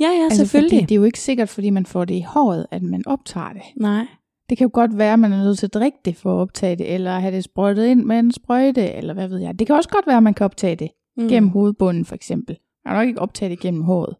[0.00, 0.76] Ja, ja, Altså, selvfølgelig.
[0.76, 3.52] Fordi det er jo ikke sikkert, fordi man får det i håret, at man optager
[3.52, 3.62] det.
[3.76, 4.06] Nej.
[4.48, 6.40] Det kan jo godt være, at man er nødt til at drikke det for at
[6.40, 9.58] optage det, eller have det sprøjtet ind med en sprøjte, eller hvad ved jeg.
[9.58, 11.28] Det kan også godt være, at man kan optage det mm.
[11.28, 12.56] gennem hovedbunden, for eksempel.
[12.84, 14.16] Man kan nok ikke optage det gennem håret.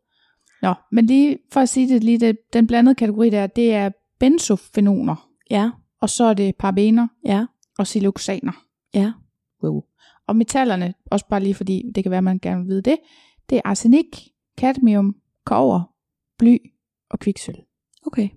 [0.63, 3.91] Nå, men lige for at sige det lige, det, den blandede kategori der, det er
[4.21, 7.47] benzofenoner, Ja, og så er det parabener ja,
[7.79, 8.53] og siloxaner.
[8.95, 9.13] ja.
[9.63, 9.83] Wow.
[10.29, 12.97] Og metallerne, også bare lige fordi det kan være, at man gerne vil vide det,
[13.51, 15.81] det er arsenik, cadmium, kover,
[16.39, 16.57] bly
[17.11, 17.59] og kviksølv.
[18.07, 18.29] Okay.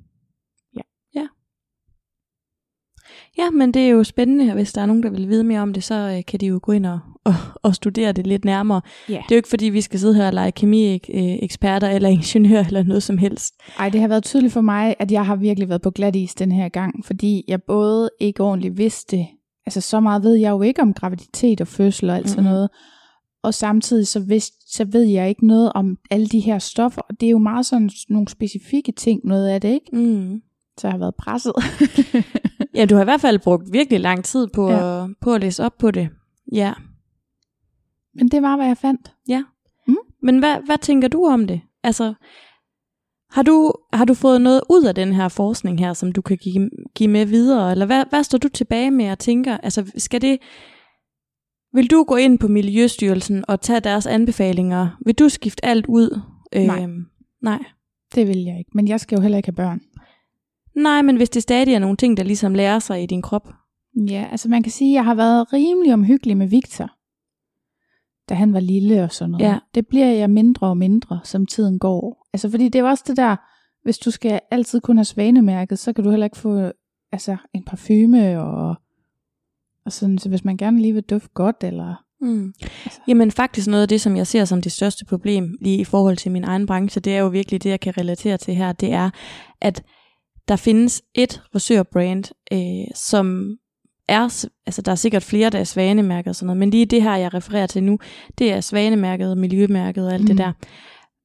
[0.77, 0.81] Ja.
[1.15, 1.27] Ja.
[3.37, 5.59] Ja, men det er jo spændende, og hvis der er nogen, der vil vide mere
[5.61, 8.45] om det, så øh, kan de jo gå ind og, og, og studere det lidt
[8.45, 8.81] nærmere.
[9.09, 9.13] Ja.
[9.13, 12.83] Det er jo ikke fordi, vi skal sidde her og lege kemi-eksperter eller ingeniør eller
[12.83, 13.53] noget som helst.
[13.79, 16.35] Ej, det har været tydeligt for mig, at jeg har virkelig været på glat is
[16.35, 19.27] den her gang, fordi jeg både ikke ordentligt vidste,
[19.65, 22.51] altså så meget ved jeg jo ikke om graviditet og fødsel og alt sådan Mhm.
[22.53, 22.69] noget,
[23.43, 27.19] og samtidig så, vidste, så ved jeg ikke noget om alle de her stoffer, og
[27.19, 29.95] det er jo meget sådan nogle specifikke ting, noget af det, ikke?
[29.95, 30.41] Mm.
[30.77, 31.53] Så jeg har været presset.
[32.75, 34.77] Ja, du har i hvert fald brugt virkelig lang tid på, Ja.
[34.77, 35.03] ja.
[35.03, 36.09] at, på at læse op på det.
[36.51, 36.73] Ja.
[38.15, 39.13] Men det var, hvad jeg fandt.
[40.21, 41.61] Men hvad, hvad tænker du om det?
[41.83, 42.13] Altså,
[43.31, 46.37] har du, har du fået noget ud af den her forskning her, som du kan
[46.37, 47.71] give, give med videre?
[47.71, 49.57] Eller hvad, hvad står du tilbage med og tænker?
[49.57, 50.37] Altså, skal det...
[51.73, 54.97] Vil du gå ind på Miljøstyrelsen og tage deres anbefalinger?
[55.05, 56.21] Vil du skifte alt ud?
[56.55, 56.83] Nej.
[56.83, 57.05] Øhm,
[57.41, 57.63] nej.
[58.15, 59.81] Det vil jeg ikke, men jeg skal jo heller ikke have børn.
[60.75, 63.49] Nej, men hvis det stadig er nogle ting, der ligesom lærer sig i din krop.
[64.09, 66.91] Ja, altså man kan sige, at jeg har været rimelig omhyggelig med Victor,
[68.29, 69.45] da han var lille og sådan noget.
[69.45, 69.59] Ja.
[69.75, 72.27] Det bliver jeg mindre og mindre, som tiden går.
[72.33, 73.35] Altså fordi det er også det der,
[73.83, 76.71] hvis du skal altid kun have svanemærket, så kan du heller ikke få
[77.11, 78.75] altså, en parfume og,
[79.89, 82.53] og sådan, så hvis man gerne lige vil dufte godt, eller Mm.
[82.85, 82.99] Altså.
[83.07, 86.17] Jamen faktisk noget af det, som jeg ser som det største problem lige i forhold
[86.17, 88.93] til min egen branche, det er jo virkelig det, jeg kan relatere til her, det
[88.93, 89.09] er,
[89.61, 89.83] at
[90.47, 92.23] der findes et frisørbrand,
[92.53, 93.57] øh, som
[94.07, 97.03] er, altså der er sikkert flere, der er svanemærket og sådan noget, men lige det
[97.03, 97.99] her, jeg refererer til nu,
[98.37, 100.27] det er svanemærket, miljømærket og alt mm.
[100.27, 100.51] det der.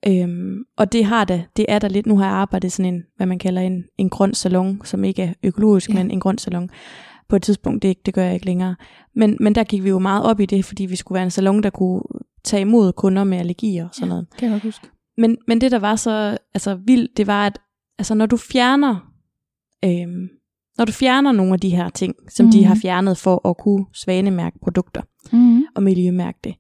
[0.07, 3.03] Øhm, og det har det, det er der lidt, nu har jeg arbejdet sådan en,
[3.17, 5.95] hvad man kalder en, en grøn salon, som ikke er økologisk, ja.
[5.95, 6.71] men en grøn salon.
[7.29, 8.77] På et tidspunkt, det, det gør jeg ikke længere.
[9.15, 11.31] Men, men der gik vi jo meget op i det, fordi vi skulle være en
[11.31, 12.03] salon, der kunne
[12.45, 14.09] tage imod kunder med allergier og sådan Ja.
[14.09, 14.27] noget.
[14.39, 14.87] kan jeg huske.
[15.19, 17.59] men, men det, der var så altså, vildt, det var, at
[17.99, 19.11] altså, når du fjerner
[19.85, 20.29] øhm,
[20.79, 22.53] når du fjerner nogle af de her ting, som mm.
[22.53, 25.63] de har fjernet for at kunne svanemærke produkter Mm.
[25.77, 26.55] og miljømærke det,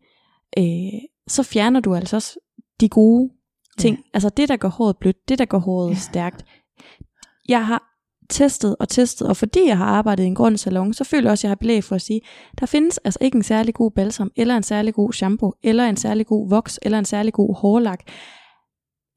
[0.58, 2.38] øh, så fjerner du altså også
[2.80, 3.30] de gode
[3.78, 3.96] ting.
[3.96, 4.02] Ja.
[4.14, 5.94] Altså det, der gør håret blødt, det, der gør håret ja.
[5.94, 6.44] stærkt.
[7.48, 7.82] Jeg har
[8.30, 11.30] testet og testet, og fordi jeg har arbejdet i en grøn salon, så føler jeg
[11.32, 12.20] også, at jeg har belæg for at sige,
[12.60, 15.96] der findes altså ikke en særlig god balsam, eller en særlig god shampoo, eller en
[15.96, 18.00] særlig god voks, eller en særlig god hårlak.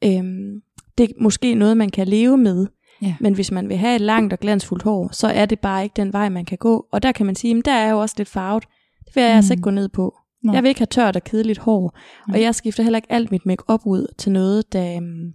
[0.03, 0.61] Øhm,
[0.97, 2.67] det er måske noget, man kan leve med,
[3.01, 3.15] Ja.
[3.19, 5.93] men hvis man vil have et langt og glansfuldt hår, så er det bare ikke
[5.95, 6.85] den vej, man kan gå.
[6.91, 8.63] Og der kan man sige, at der er jo også lidt farvet.
[9.05, 9.35] Det vil jeg mm.
[9.37, 10.15] altså ikke gå ned på.
[10.43, 10.53] Nå.
[10.53, 11.97] Jeg vil ikke have tørt og kedeligt hår.
[12.27, 12.37] Nej.
[12.37, 15.33] Og jeg skifter heller ikke alt mit make ud til noget, der, um,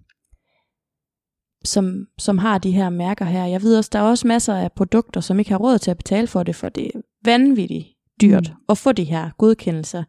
[1.64, 3.44] som, som har de her mærker her.
[3.44, 5.96] Jeg ved også, der er også masser af produkter, som ikke har råd til at
[5.96, 7.86] betale for det, for det er vanvittigt
[8.22, 8.56] dyrt Mm.
[8.68, 10.02] at få de her godkendelser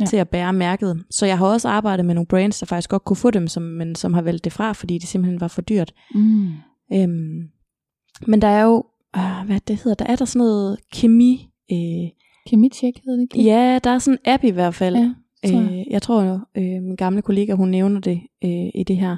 [0.00, 0.04] Ja.
[0.04, 1.04] til at bære mærket.
[1.10, 3.62] Så jeg har også arbejdet med nogle brands, der faktisk godt kunne få dem, som,
[3.62, 5.92] men som har valgt det fra, fordi det simpelthen var for dyrt.
[6.14, 6.48] Mm.
[6.92, 7.48] Øhm,
[8.26, 8.84] men der er jo,
[9.16, 12.10] øh, hvad det hedder, der er der sådan noget kemi, øh,
[12.46, 13.42] Kemitjek hedder det ikke?
[13.48, 14.96] ja, der er sådan en app i hvert fald.
[14.96, 15.12] Ja,
[15.48, 15.80] tror jeg.
[15.86, 19.16] øh, jeg tror, øh, min gamle kollega, hun nævner det øh, i det her.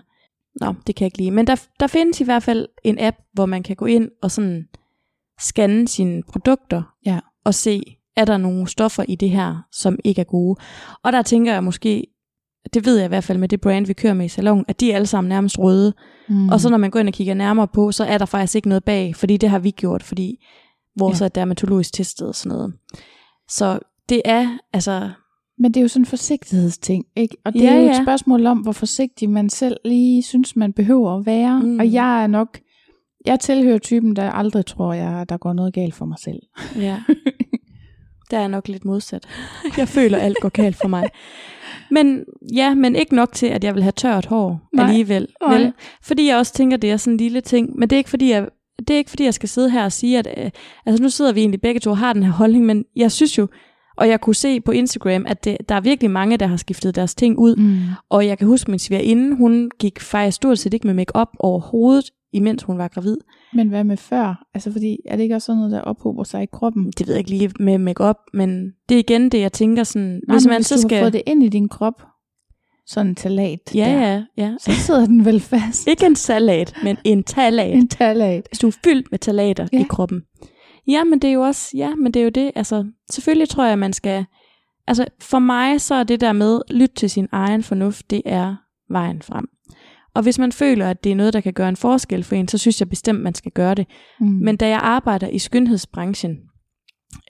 [0.61, 1.31] Nå, det kan jeg ikke lide.
[1.31, 4.31] Men der, der findes i hvert fald en app, hvor man kan gå ind og
[4.31, 4.69] sådan
[5.41, 7.21] scanne sine produkter Ja.
[7.45, 7.83] og se,
[8.17, 10.61] er der nogle stoffer i det her, som ikke er gode.
[11.03, 12.07] Og der tænker jeg måske,
[12.75, 14.81] det ved jeg i hvert fald med det brand, vi kører med i salon, at
[14.81, 15.95] de er alle sammen nærmest røde.
[16.29, 16.49] Mm.
[16.49, 18.69] Og så når man går ind og kigger nærmere på, så er der faktisk ikke
[18.69, 20.47] noget bag, fordi det har vi gjort, fordi
[20.99, 21.25] vores Ja.
[21.25, 22.75] er dermatologisk testet og sådan noget.
[23.49, 25.11] Så det er, altså,
[25.61, 27.37] Men det er jo sådan en forsigtighedsting, ikke?
[27.45, 28.03] Og det Ja, er jo et ja.
[28.03, 31.61] spørgsmål om, hvor forsigtig man selv lige synes, man behøver at være.
[31.63, 31.79] Mm.
[31.79, 32.59] Og jeg er nok,
[33.27, 36.39] jeg tilhører typen, der aldrig tror, jeg, der går noget galt for mig selv.
[36.77, 36.97] ja,
[38.31, 39.27] der er nok lidt modsat.
[39.77, 41.09] Jeg føler, alt går galt for mig.
[41.91, 44.87] Men ja, men ikke nok til, at jeg vil have tørt hår Nej.
[44.87, 45.29] alligevel.
[45.43, 45.59] Nej.
[45.59, 45.73] Vel?
[46.03, 47.79] Fordi jeg også tænker, det er sådan en lille ting.
[47.79, 49.93] Men det er ikke fordi, jeg, det er ikke fordi, jeg skal sidde her og
[49.93, 50.51] sige, at øh,
[50.87, 53.39] altså nu sidder vi egentlig begge to og har den her holdning, men jeg synes
[53.39, 53.47] jo,
[54.01, 56.95] og jeg kunne se på Instagram, at det, der er virkelig mange, der har skiftet
[56.95, 57.57] deres ting ud.
[57.57, 57.79] Mm.
[58.11, 62.11] Og jeg kan huske, min svigerinde, hun gik faktisk stort set ikke med makeup overhovedet,
[62.33, 63.17] imens hun var gravid.
[63.55, 64.45] Men hvad med før?
[64.55, 66.93] Altså fordi, er det ikke også sådan noget, der ophober sig i kroppen?
[66.99, 70.21] Det ved jeg ikke lige med makeup, men det er igen det, jeg tænker sådan,
[70.29, 70.99] Nej, hvis man hvis så du skal...
[70.99, 72.03] har fået det ind i din krop,
[72.87, 74.55] sådan en talat Ja, der, ja, ja.
[74.61, 75.89] så sidder den vel fast.
[75.89, 77.75] Ikke en salat, men en talat.
[77.75, 78.47] En talat.
[78.51, 79.81] Hvis du er fyldt med talater ja.
[79.81, 80.23] i kroppen.
[80.89, 83.65] Ja, men det er jo også, ja, men det er jo det, altså, selvfølgelig tror
[83.65, 84.25] jeg, man skal,
[84.87, 88.57] altså, for mig, så er det der med, lyt til sin egen fornuft, det er
[88.91, 89.49] vejen frem.
[90.15, 92.49] Og hvis man føler, at det er noget, der kan gøre en forskel for en,
[92.49, 93.87] så synes jeg bestemt, man skal gøre det.
[94.21, 94.27] Mm.
[94.27, 96.39] Men da jeg arbejder i skønhedsbranchen,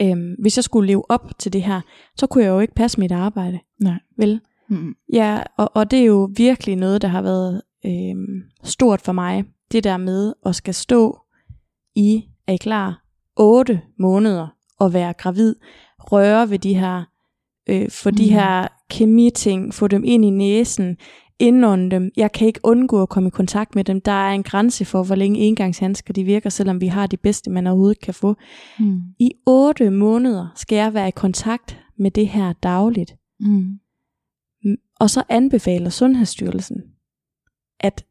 [0.03, 1.81] øhm, hvis jeg skulle leve op til det her,
[2.17, 3.59] så kunne jeg jo ikke passe mit arbejde.
[3.81, 3.99] Nej.
[4.19, 4.41] Vel?
[4.69, 4.95] Mm.
[5.13, 9.45] Ja, og, og det er jo virkelig noget, der har været øhm, stort for mig.
[9.73, 11.19] Det der med at skal stå
[11.95, 13.00] i, er I klar,
[13.42, 14.48] 8 måneder
[14.79, 15.55] og være gravid,
[15.98, 17.05] røre ved de her,
[17.68, 18.16] øh, få mm.
[18.16, 20.96] de her kemiting, få dem ind i næsen,
[21.38, 22.11] indånde dem.
[22.16, 24.00] Jeg kan ikke undgå at komme i kontakt med dem.
[24.00, 27.50] Der er en grænse for, hvor længe engangshandsker de virker, selvom vi har de bedste,
[27.50, 28.37] man overhovedet kan få.
[28.79, 29.00] Mm.
[29.18, 33.14] I 8 måneder skal jeg være i kontakt med det her dagligt.
[33.40, 33.79] Mm.
[35.00, 36.76] Og så anbefaler Sundhedsstyrelsen,
[37.81, 38.05] at,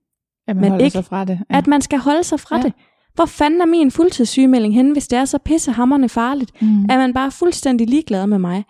[0.47, 1.39] At man, holder ikke- sig fra det.
[1.49, 1.57] ja.
[1.57, 2.63] at man skal holde sig fra ja.
[2.63, 2.73] det.
[3.19, 6.61] Hvor fanden er min fuldtidssygemelding henne, hvis det er så pissehammerende farligt?
[6.61, 6.83] mm.
[6.89, 8.63] Er man bare fuldstændig ligeglad med mig?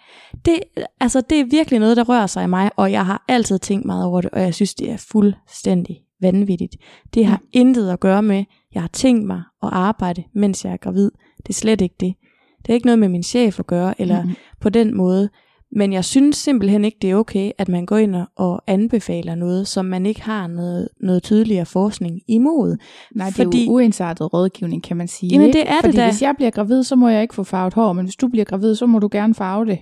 [0.46, 0.60] Det,
[1.00, 3.86] altså, det er virkelig noget, der rører sig i mig, og jeg har altid tænkt
[3.86, 6.76] meget over det, og jeg synes, det er fuldstændig vanvittigt.
[7.14, 7.60] Det har Ja.
[7.60, 11.12] intet at gøre med, jeg har tænkt mig at arbejde, mens jeg er gravid.
[11.38, 12.14] Det er slet ikke det.
[12.62, 14.30] Det er ikke noget med min chef at gøre, eller Mm.
[14.62, 15.30] på den måde.
[15.72, 19.68] Men jeg synes simpelthen ikke, det er okay, at man går ind og- anbefaler noget,
[19.68, 22.78] som man ikke har noget, noget tydeligere forskning imod.
[23.16, 25.30] Nej, det Fordi- er jo uensartet rådgivning, kan man sige.
[25.32, 25.60] Jamen, ikke?
[25.60, 26.10] det er det Fordi da.
[26.10, 28.46] hvis jeg bliver gravid, så må jeg ikke få farvet hår, men hvis du bliver
[28.46, 29.80] gravid, så må du gerne farve det.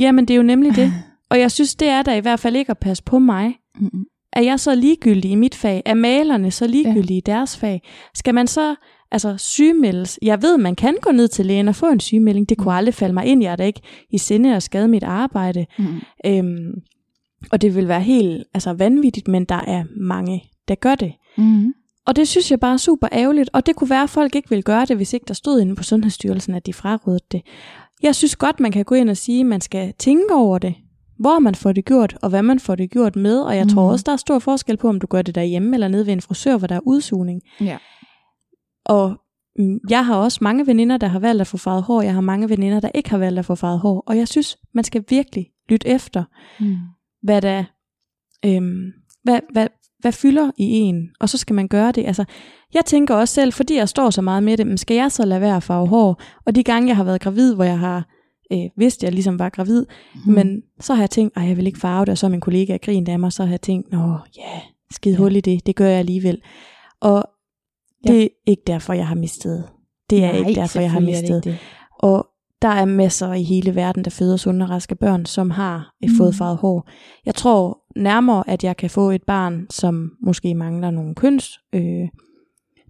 [0.00, 0.92] Jamen, det er jo nemlig det.
[1.30, 3.54] Og jeg synes, det er der i hvert fald ikke at passe på mig.
[3.80, 4.04] Mm.
[4.32, 5.82] Er jeg så ligegyldig i mit fag?
[5.86, 7.32] Er malerne så ligegyldige ja.
[7.32, 7.82] i deres fag?
[8.14, 8.74] Skal man så
[9.12, 10.18] altså sygemeldes?
[10.22, 12.48] Jeg ved, man kan gå ned til lægen og få en sygemelding.
[12.48, 13.42] Det kunne aldrig falde mig ind.
[13.42, 13.80] Jeg er da ikke
[14.10, 15.66] i sinde at skade mit arbejde.
[15.78, 16.00] Mm.
[16.26, 16.72] Øhm,
[17.52, 21.12] og det vil være helt altså, vanvittigt, men der er mange, der gør det.
[21.36, 21.74] Mm.
[22.06, 24.48] Og det synes jeg bare er super ærgerligt, og det kunne være, at folk ikke
[24.48, 27.42] ville gøre det, hvis ikke der stod inde på Sundhedsstyrelsen, at de frarådede det.
[28.02, 30.74] Jeg synes godt, man kan gå ind og sige, at man skal tænke over det,
[31.18, 33.70] hvor man får det gjort, og hvad man får det gjort med, og jeg mm.
[33.70, 36.12] tror også, der er stor forskel på, om du gør det derhjemme eller nede ved
[36.12, 37.42] en frisør, hvor der er udsugning.
[37.60, 37.76] Ja.
[38.84, 39.16] Og
[39.58, 42.20] mm, jeg har også mange veninder, der har valgt at få farvet hår, jeg har
[42.20, 45.04] mange veninder, der ikke har valgt at få farvet hår, og jeg synes, man skal
[45.08, 46.24] virkelig lytte efter,
[46.60, 46.76] Mm.
[47.22, 47.64] hvad der
[48.44, 48.92] øhm,
[49.24, 49.66] hvad, hvad,
[49.98, 51.10] hvad fylder i en?
[51.20, 52.06] Og så skal man gøre det.
[52.06, 52.24] Altså,
[52.74, 55.24] jeg tænker også selv, fordi jeg står så meget med det, men skal jeg så
[55.26, 56.20] lade være at farve hår?
[56.46, 58.08] Og de gange, jeg har været gravid, hvor jeg har
[58.52, 60.32] øh, vidst, jeg ligesom var gravid, mm.
[60.32, 62.76] men så har jeg tænkt, at jeg vil ikke farve det, og så min kollega
[62.76, 64.60] grint af mig, så har jeg tænkt, nå ja,
[64.90, 66.42] skide hul i det, det gør jeg alligevel.
[67.00, 67.24] Og
[68.06, 69.68] det er ikke derfor, jeg har mistet.
[70.10, 71.44] Det er Nej, ikke derfor, jeg har mistet.
[71.44, 71.58] Det.
[71.98, 72.26] Og
[72.62, 76.08] der er masser i hele verden, der føder sunde og raske børn, som har mm.
[76.18, 76.88] fået farvet hår.
[77.26, 82.08] Jeg tror nærmere, at jeg kan få et barn, som måske mangler nogle køns, øh,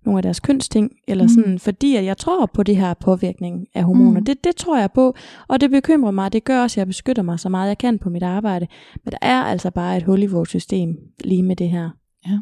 [0.05, 1.29] nogle af deres kønsting, eller mm.
[1.29, 4.21] sådan, fordi at jeg tror på det her påvirkning af hormoner.
[4.21, 4.25] Mm.
[4.25, 5.15] Det, det tror jeg på,
[5.49, 6.33] og det bekymrer mig.
[6.33, 8.67] Det gør også, at jeg beskytter mig så meget, jeg kan på mit arbejde.
[9.05, 11.91] Men der er altså bare et hul i vores system lige med det her.
[12.27, 12.39] Ja.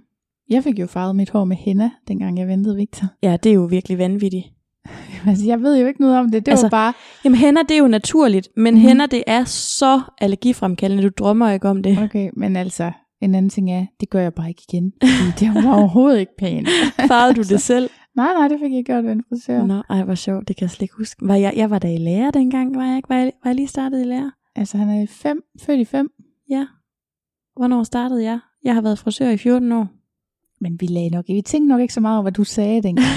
[0.51, 3.07] Jeg fik jo farvet mit hår med henna, dengang jeg ventede Victor.
[3.23, 4.47] Ja, det er jo virkelig vanvittigt.
[5.27, 6.47] altså, jeg ved jo ikke noget om det.
[6.47, 6.93] Det altså, var bare...
[7.25, 8.81] Jamen, hænder, det er jo naturligt, men mm.
[8.81, 11.03] hænder, det er så allergifremkaldende.
[11.03, 11.99] Du drømmer ikke om det.
[11.99, 14.93] Okay, men altså, en anden ting er, det gør jeg bare ikke igen.
[15.41, 16.69] det var overhovedet ikke pænt.
[17.09, 17.91] Farvede du det selv?
[18.17, 19.67] Nej, nej, det fik jeg gjort ved en frisør.
[19.67, 20.49] Nå, ej, hvor sjovt.
[20.49, 21.29] Det kan jeg slet ikke huske.
[21.29, 23.09] Var jeg, jeg var da i lærer dengang, var jeg ikke?
[23.09, 24.31] Var jeg, var jeg lige startet i lærer?
[24.57, 26.11] Altså, han er fem, født i fem.
[26.51, 26.67] Ja.
[27.57, 28.39] Hvornår startede jeg?
[28.65, 29.98] Jeg har været frisør i 14 år.
[30.61, 33.07] Men vi lagde nok, vi tænkte nok ikke så meget over, hvad du sagde dengang.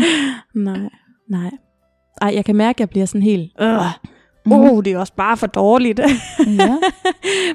[0.54, 0.88] nej,
[1.28, 1.50] nej.
[2.20, 3.52] Ej, jeg kan mærke, at jeg bliver sådan helt...
[3.60, 3.80] Øh.
[4.46, 4.52] Mm.
[4.52, 5.98] Oh, det er også bare for dårligt.
[5.98, 6.04] ja.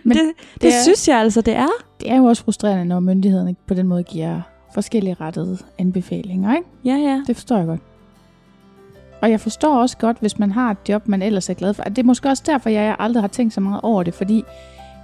[0.04, 0.24] Men det,
[0.54, 1.68] det, det er, synes jeg altså, det er.
[2.00, 4.42] Det er jo også frustrerende, når myndighederne på den måde giver
[4.74, 6.70] forskellige rettede anbefalinger, ikke?
[6.86, 7.24] Ja, ja.
[7.28, 7.82] Det forstår jeg godt.
[9.22, 11.84] Og jeg forstår også godt, hvis man har et job, man ellers er glad for.
[11.84, 14.44] Det er måske også derfor, jeg aldrig har tænkt så meget over det, fordi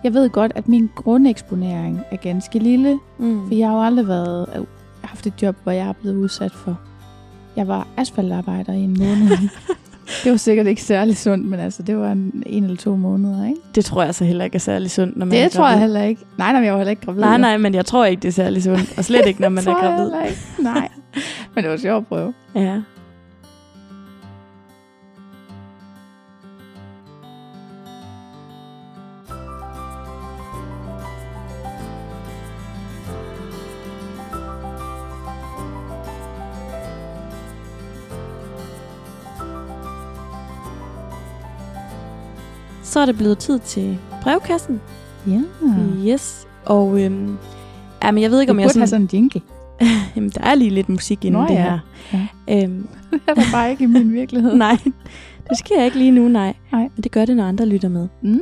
[0.04, 3.48] jeg ved godt, at min grundeksponering er ganske lille, mm.
[3.48, 4.64] for jeg har jo aldrig været, øh,
[5.02, 6.80] haft et job, hvor jeg er blevet udsat for.
[7.56, 9.50] Jeg var asfaltarbejder i en måned.
[10.24, 13.48] det var sikkert ikke særlig sundt, men altså, det var en, en eller to måneder,
[13.48, 13.60] ikke?
[13.76, 15.70] Det tror jeg så heller ikke er særlig sundt, når man det er Det tror
[15.70, 16.22] jeg heller ikke.
[16.38, 17.22] Nej, nej, jeg var heller ikke gravid.
[17.22, 18.98] Nej, nej, men jeg tror ikke, det er særlig sundt.
[18.98, 20.12] Og slet ikke, når man er gravid.
[20.14, 20.42] Jeg ikke.
[20.60, 20.90] Nej,
[21.56, 22.34] men det var sjovt at prøve.
[22.56, 22.82] Ja.
[42.94, 44.82] Så er det blevet tid til brevkassen.
[45.28, 45.42] Ja.
[46.06, 46.48] Yes.
[46.66, 47.38] Og øhm,
[48.04, 48.82] ja, men jeg ved ikke, om du jeg sådan...
[48.82, 49.42] have sådan en jingle.
[50.16, 51.62] Jamen, der er lige lidt musik inden Nå, det ja.
[51.62, 51.80] her.
[52.48, 52.64] Ja.
[52.64, 52.88] Øhm.
[53.12, 54.56] det er der bare ikke i min virkelighed.
[54.68, 54.78] nej,
[55.50, 56.54] det sker ikke lige nu, nej.
[56.72, 56.82] nej.
[56.82, 58.08] Men det gør det, når andre lytter med.
[58.22, 58.42] Mm.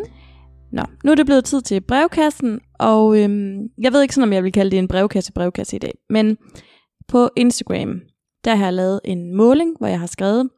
[0.72, 4.34] Nå, nu er det blevet tid til brevkassen, og øhm, jeg ved ikke sådan, om
[4.34, 6.38] jeg vil kalde det en brevkasse brevkasse i dag, men
[7.08, 8.00] på Instagram,
[8.46, 10.50] der har jeg lavet en måling, hvor jeg har skrevet,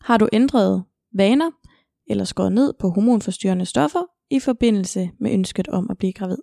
[0.00, 0.82] har du ændret
[1.14, 1.50] vaner,
[2.10, 6.38] eller skåret ned på hormonforstyrrende stoffer i forbindelse med ønsket om at blive gravid.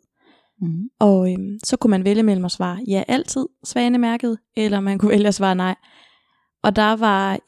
[0.61, 0.83] Mm.
[0.99, 5.11] Og øhm, så kunne man vælge mellem at svare ja altid, svanemærket, eller man kunne
[5.15, 5.75] vælge at svare nej.
[6.63, 7.39] Og der var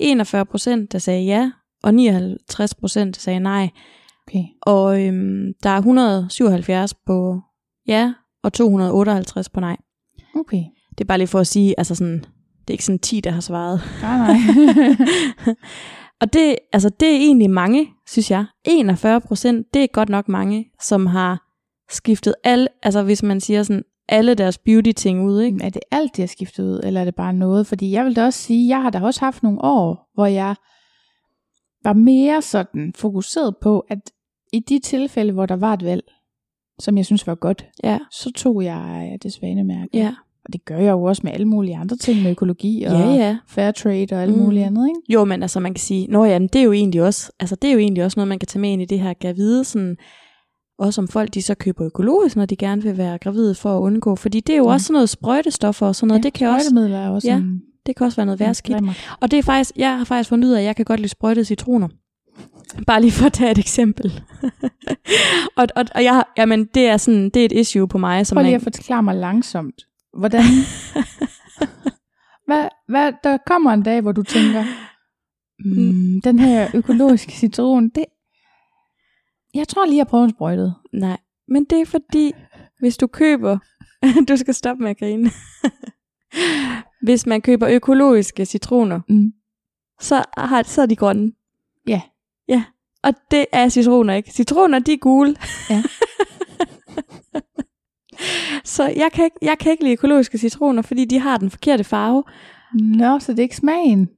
[0.84, 1.52] 41% der sagde ja,
[1.84, 3.70] og 59% der sagde nej.
[4.28, 4.44] Okay.
[4.62, 7.42] Og øhm, der er 177 på
[7.88, 8.14] ja,
[8.44, 9.78] og 258 på nej.
[10.36, 10.64] Okay.
[10.90, 12.20] Det er bare lige for at sige, altså sådan,
[12.60, 13.82] det er ikke sådan 10, der har svaret.
[14.02, 14.38] Nej, nej.
[16.22, 18.46] Og det, altså, det er egentlig mange, synes jeg.
[18.66, 21.44] 41 procent, det er godt nok mange, som har
[21.90, 25.60] skiftet alle, altså hvis man siger sådan, alle deres beauty-ting ud, ikke?
[25.64, 27.68] Er det alt, de har skiftet ud, eller er det bare noget?
[27.68, 30.56] Fordi jeg vil da også sige, jeg har da også haft nogle år, hvor jeg
[31.84, 34.00] var mere sådan fokuseret på, at
[34.54, 36.04] i de tilfælde, hvor der var et valg,
[36.80, 38.00] som jeg synes var godt, ja.
[38.12, 39.90] så tog jeg det svanemærke.
[39.94, 40.16] Ja.
[40.48, 43.14] Og det gør jeg jo også med alle mulige andre ting, med økologi og ja,
[43.14, 43.38] ja.
[43.48, 44.44] fair trade og alt mm.
[44.44, 45.00] muligt andet, ikke?
[45.10, 47.68] Jo, men altså man kan sige, nå ja, det er jo egentlig også, altså det
[47.68, 49.98] er jo egentlig også noget, man kan tage med ind i det her gravide, sådan,
[50.80, 53.82] også om folk de så køber økologisk, når de gerne vil være gravide for at
[53.82, 54.70] undgå, fordi det er jo mm.
[54.70, 57.62] også sådan noget sprøjtestoffer og sådan noget, ja, det kan også, er også ja, en,
[57.86, 58.78] det kan også være noget værskidt.
[59.22, 61.10] Og det er faktisk, jeg har faktisk fundet ud af, at jeg kan godt lide
[61.10, 61.88] sprøjtede citroner.
[62.88, 64.22] Bare lige for at tage et eksempel.
[65.58, 68.28] og, og, og jeg, jamen, det er sådan, det er et issue på mig.
[68.28, 69.87] Som Prøv lige at forklare mig langsomt.
[70.18, 70.44] Hvordan?
[72.48, 74.64] hvad, hvad, der kommer en dag, hvor du tænker,
[75.60, 78.06] mm, den her økologiske citron, det,
[79.54, 80.76] jeg tror lige, jeg prøver en sprøjtet.
[80.94, 82.34] Nej, men det er fordi,
[82.80, 83.58] hvis du køber,
[84.30, 85.32] du skal stoppe med at grine.
[87.08, 89.34] hvis man køber økologiske citroner, mm.
[90.00, 91.32] så, har, så er de grønne.
[91.88, 92.02] Ja.
[92.48, 92.64] Ja,
[93.04, 94.32] og det er citroner ikke.
[94.32, 95.36] Citroner, de er gule.
[95.70, 95.84] Ja.
[98.64, 101.84] Så jeg kan, ikke, jeg kan ikke lide økologiske citroner, fordi de har den forkerte
[101.84, 102.24] farve.
[102.74, 104.10] Nå, så det er ikke smagen?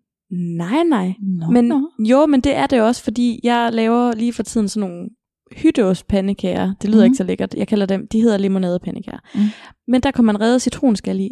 [0.58, 1.14] Nej, nej.
[1.40, 1.90] Nå, men nå.
[2.00, 5.10] jo, men det er det også, fordi jeg laver lige for tiden sådan nogle
[5.58, 6.74] hytteostpandekager.
[6.82, 7.06] Det lyder Mhm.
[7.06, 7.54] ikke så lækkert.
[7.54, 9.20] Jeg kalder dem, de hedder limonadepandekager.
[9.36, 9.42] Mm.
[9.88, 11.32] Men der kan man redde citronskal i.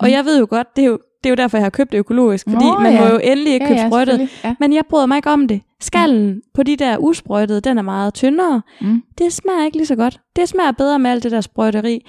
[0.00, 0.12] Og Mm.
[0.12, 1.98] jeg ved jo godt, det er jo, det er jo derfor, jeg har købt det
[1.98, 2.46] økologisk.
[2.50, 3.00] Fordi Nå, man ja.
[3.00, 4.12] må jo endelig ikke købe sprøjtet.
[4.12, 4.38] selvfølgelig.
[4.44, 4.54] Ja.
[4.60, 5.60] Men jeg bryder mig ikke om det.
[5.80, 8.62] Skallen på de der usprøjtede, den er meget tyndere.
[8.80, 9.02] Mm.
[9.18, 10.20] Det smager ikke lige så godt.
[10.36, 12.06] Det smager bedre med alt det der sprøjteri.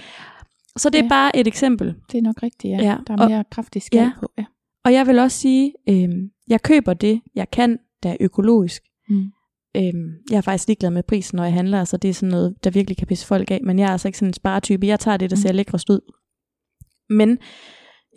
[0.77, 1.09] Så det er Ja.
[1.09, 1.95] bare et eksempel.
[2.11, 2.77] Det er nok rigtigt, ja.
[2.77, 4.11] Ja, Der er og- mere kraftig skal ja.
[4.19, 4.31] på.
[4.37, 4.45] Ja.
[4.85, 6.09] Og jeg vil også sige, øh,
[6.47, 8.81] jeg køber det, jeg kan, der er økologisk.
[9.09, 9.23] Mm.
[9.77, 12.55] Øhm, jeg er faktisk ligeglad med prisen, når jeg handler, så det er sådan noget,
[12.63, 13.59] der virkelig kan pisse folk af.
[13.63, 14.87] Men jeg er altså ikke sådan en sparetype.
[14.87, 15.41] Jeg tager det, der Mm.
[15.41, 15.99] ser lækrest ud.
[17.09, 17.37] Men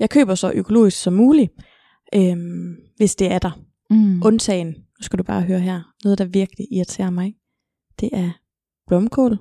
[0.01, 1.53] jeg køber så økologisk som muligt,
[2.15, 3.61] øhm, hvis det er der.
[3.91, 4.23] Mm.
[4.25, 7.35] Undtagen, nu skal du bare høre her, noget der virkelig irriterer mig,
[8.01, 8.31] det er
[8.87, 9.39] blomkål,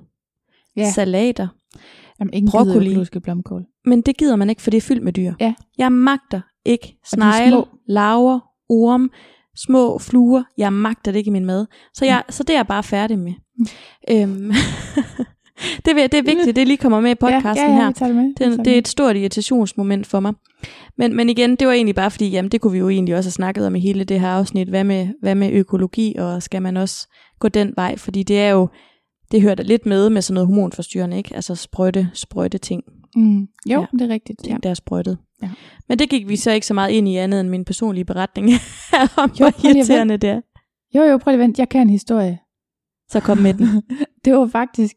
[0.76, 0.90] Ja.
[0.90, 1.48] salater.
[2.20, 2.86] Jamen, ingen broccoli.
[2.86, 3.64] økologiske blomkål.
[3.84, 5.34] Men det gider man ikke, for det er fyldt med dyr.
[5.40, 5.54] Ja.
[5.78, 9.10] Jeg magter ikke snegle, laver, orm,
[9.56, 10.42] små fluer.
[10.58, 11.66] Jeg magter det ikke i min mad.
[11.94, 13.32] Så, jeg, så det er jeg bare færdig med.
[13.58, 13.66] Mm.
[14.10, 14.52] Øhm,
[15.84, 18.06] det, vil- det er vigtigt, det lige kommer med i podcasten ja, ja, ja, her.
[18.06, 18.34] det med.
[18.56, 20.32] Det, det er et stort irritationsmoment for mig.
[20.98, 23.26] Men, men igen, det var egentlig bare fordi, jamen det kunne vi jo egentlig også
[23.28, 24.68] have snakket om i hele det her afsnit.
[24.68, 27.08] Hvad med, hvad med økologi, og skal man også
[27.40, 27.96] gå den vej?
[27.96, 28.68] Fordi det er jo,
[29.32, 31.34] det hører da lidt med med sådan noget hormonforstyrrende, ikke?
[31.36, 32.82] Altså sprøjte, sprøjte ting,
[33.16, 33.40] Mm.
[33.40, 33.86] Jo, Ja.
[33.92, 34.38] det er rigtigt.
[34.44, 34.58] ting Ja.
[34.62, 35.18] der er sprøjtet.
[35.42, 35.50] Ja.
[35.88, 38.48] Men det gik vi så ikke så meget ind i andet end min personlige beretning
[39.16, 40.40] om, Jo, hvor irriterende det er.
[40.94, 41.60] Jo, jo, prøv lige at vente.
[41.60, 42.38] Jeg kan en historie.
[43.10, 43.82] Så kom med den.
[44.24, 44.94] det var faktisk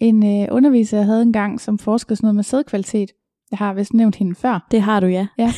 [0.00, 3.10] en øh, underviser, jeg havde engang, som forskede sådan noget med sædkvalitet.
[3.50, 4.66] Jeg har vist nævnt hende før.
[4.70, 5.28] Det har du, ja.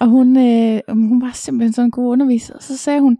[0.00, 2.54] Og hun, øh, hun var simpelthen sådan en god underviser.
[2.54, 3.18] Og så sagde hun,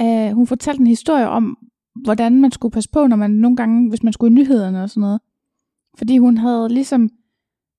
[0.00, 1.56] øh, hun fortalte en historie om,
[2.04, 4.90] hvordan man skulle passe på, når man nogle gange, hvis man skulle i nyhederne og
[4.90, 5.20] sådan noget.
[5.98, 7.10] Fordi hun havde ligesom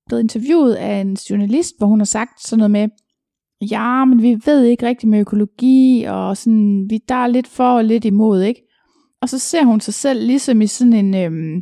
[0.08, 2.90] blevet interviewet af en journalist, hvor hun har sagt sådan noget med,
[3.72, 7.78] ja, men vi ved ikke rigtigt med økologi, og sådan, vi der er lidt for
[7.78, 8.62] og lidt imod, ikke?
[9.22, 11.62] Og så ser hun sig selv ligesom i sådan en, øhm,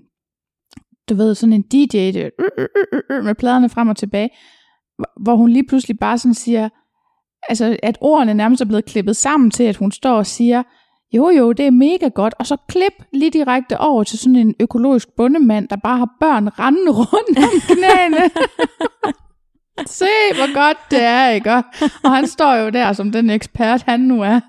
[1.10, 3.98] du ved, sådan en DJ, det, øh øh, øh, øh, øh, med pladerne frem og
[3.98, 4.30] tilbage,
[4.98, 6.70] hvor- hvor hun lige pludselig bare sådan siger,
[7.50, 10.64] altså at ordene nærmest er blevet klippet sammen til, at hun står og siger,
[11.14, 14.56] jo jo, det er mega godt, og så klip lige direkte over til sådan en
[14.60, 18.30] økologisk bundemand, der bare har børn rendende rundt om knæene.
[19.86, 20.06] Se,
[20.36, 21.54] hvor godt det er, ikke?
[22.04, 24.40] Og han står jo der som den ekspert, han nu er,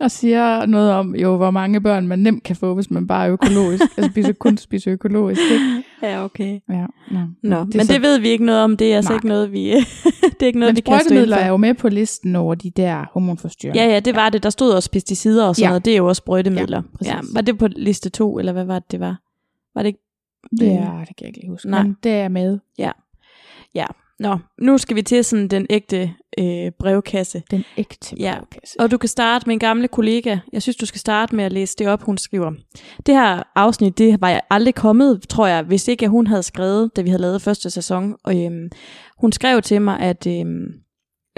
[0.00, 3.26] og siger noget om, jo, hvor mange børn man nemt kan få, hvis man bare
[3.26, 3.82] er økologisk.
[3.96, 5.82] altså spiser, kun spiser økologisk, ikke?
[6.02, 6.60] Ja, okay.
[6.68, 7.20] Ja, no.
[7.42, 8.76] Nå, Det men så- det ved vi ikke noget om.
[8.76, 9.16] Det er altså Nej.
[9.16, 11.88] ikke noget, vi, det er ikke noget, Men vi kan stå er jo med på
[11.88, 13.82] listen over de der hormonforstyrrende.
[13.82, 14.42] Ja, ja, det var det.
[14.42, 15.68] Der stod også pesticider og sådan Ja.
[15.68, 15.84] noget.
[15.84, 16.76] Det er jo også sprøjtemidler.
[16.76, 17.12] Ja, præcis.
[17.12, 19.16] Ja, var det på liste 2, eller hvad var det, det var?
[19.74, 20.00] Var det ikke?
[20.60, 20.66] Ja,
[21.08, 21.70] det kan jeg ikke huske.
[21.70, 21.82] Nej.
[21.82, 22.58] Men det er med.
[24.20, 27.42] Nå, nu skal vi til sådan den ægte øh, brevkasse.
[27.50, 28.34] Den ægte Ja.
[28.38, 28.80] brevkasse.
[28.80, 30.38] Og du kan starte med en gamle kollega.
[30.52, 32.52] Jeg synes, du skal starte med at læse det op, hun skriver.
[33.06, 36.96] Det her afsnit, det var jeg aldrig kommet, tror jeg, hvis ikke hun havde skrevet,
[36.96, 38.14] da vi havde lavet første sæson.
[38.24, 38.70] Og øhm,
[39.18, 40.66] hun skrev til mig, at, øhm,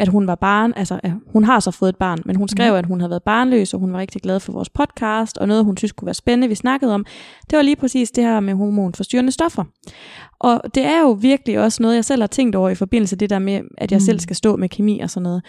[0.01, 2.73] at hun var barn, altså at hun har så fået et barn, men hun skrev,
[2.73, 2.79] Mhm.
[2.79, 5.65] at hun havde været barnløs, og hun var rigtig glad for vores podcast, og noget,
[5.65, 7.05] hun synes kunne være spændende, vi snakkede om,
[7.51, 9.65] det var lige præcis det her med hormonforstyrrende stoffer.
[10.41, 13.19] Og det er jo virkelig også noget, jeg selv har tænkt over i forbindelse med
[13.19, 14.05] det der med, at jeg Mm.
[14.05, 15.43] selv skal stå med kemi og sådan noget.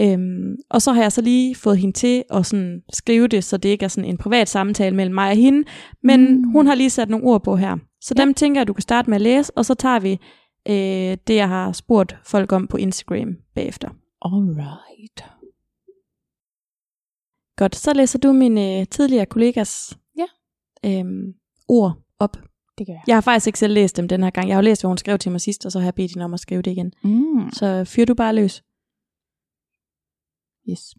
[0.00, 3.56] Øhm, og så har jeg så lige fået hende til at sådan skrive det, så
[3.56, 5.64] det ikke er sådan en privat samtale mellem mig og hende,
[6.02, 6.36] men Mm.
[6.36, 6.50] mm.
[6.52, 7.76] hun har lige sat nogle ord på her.
[8.02, 8.22] Så Ja.
[8.22, 10.18] dem tænker jeg, du kan starte med at læse, og så tager vi
[10.68, 13.90] øh, det, jeg har spurgt folk om på Instagram bagefter.
[14.22, 15.24] Alright.
[17.56, 20.26] Godt, så læser du min øh, tidligere kollegas Ja.
[20.84, 21.34] øhm,
[21.68, 22.36] ord op.
[22.78, 23.02] Det gør jeg.
[23.06, 24.48] Jeg har faktisk ikke selv læst dem den her gang.
[24.48, 26.10] Jeg har jo læst, hvad hun skrev til mig sidst, og så har jeg bedt
[26.12, 26.92] hende om at skrive det igen.
[27.04, 27.50] Mm.
[27.52, 28.62] Så fyr du bare løs.
[30.70, 30.94] Yes.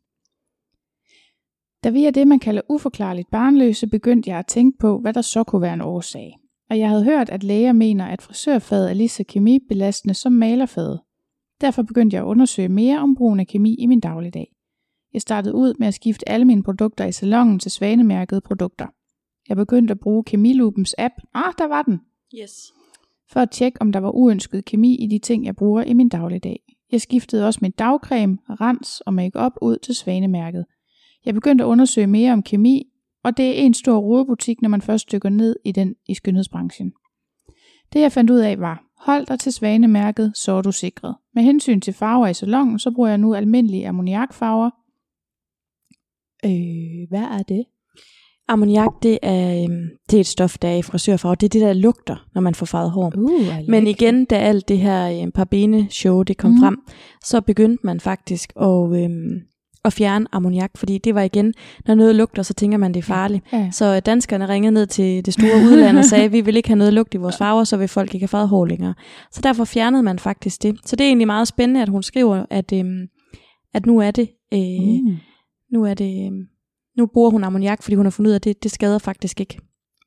[1.84, 5.22] Da vi er det, man kalder uforklarligt barnløse, begyndte jeg at tænke på, hvad der
[5.22, 6.38] så kunne være en årsag.
[6.70, 10.99] Og jeg havde hørt, at læger mener, at frisørfaget er lige så kemibelastende som malerfaget.
[11.61, 14.47] Derfor begyndte jeg at undersøge mere om brugen af kemi i min dagligdag.
[15.13, 18.88] Jeg startede ud med at skifte alle mine produkter i salongen til svanemærkede produkter.
[19.49, 21.13] Jeg begyndte at bruge Kemilupens app.
[21.34, 21.99] Ah, der var den
[22.41, 22.74] Yes.
[23.32, 26.09] for at tjekke, om der var uønsket kemi i de ting, jeg bruger i min
[26.09, 26.59] dagligdag.
[26.91, 30.65] Jeg skiftede også min dagcreme, rens og makeup ud til svanemærket.
[31.26, 32.88] Jeg begyndte at undersøge mere om kemi,
[33.24, 36.93] og det er en stor rodebutik, når man først dykker ned i den i skønhedsbranchen.
[37.93, 41.15] Det jeg fandt ud af var, hold dig til svanemærket, så er du sikret.
[41.36, 44.70] Med hensyn til farver i salongen, så bruger jeg nu almindelige ammoniakfarver.
[46.45, 47.65] Øh, hvad er det?
[48.47, 51.36] Ammoniak, det er, øhm, det er et stof, der er i frisørfarve.
[51.36, 53.13] Det er det, der lugter, når man får farvet hår.
[53.17, 56.59] Uh, Men igen, da alt det her øh, Parbene-show det kom mm.
[56.59, 56.78] frem,
[57.24, 59.41] så begyndte man faktisk at, øhm,
[59.86, 61.53] at fjerne ammoniak, fordi det var igen,
[61.88, 63.45] når noget lugter, så tænker man, det er farligt.
[63.53, 63.69] Ja.
[63.71, 66.77] Så øh, danskerne ringede ned til det store udland og sagde, vi vil ikke have
[66.77, 68.93] noget lugt i vores farver, så vil folk ikke have farvet hår længere.
[69.32, 70.77] Så derfor fjernede man faktisk det.
[70.86, 73.07] Så det er egentlig meget spændende, at hun skriver, at, øhm,
[73.73, 75.17] at nu er det, øh, Mm.
[75.73, 76.41] nu er det, øhm,
[76.97, 79.39] nu bruger hun ammoniak, fordi hun har fundet ud af, at det, det skader faktisk
[79.39, 79.59] ikke.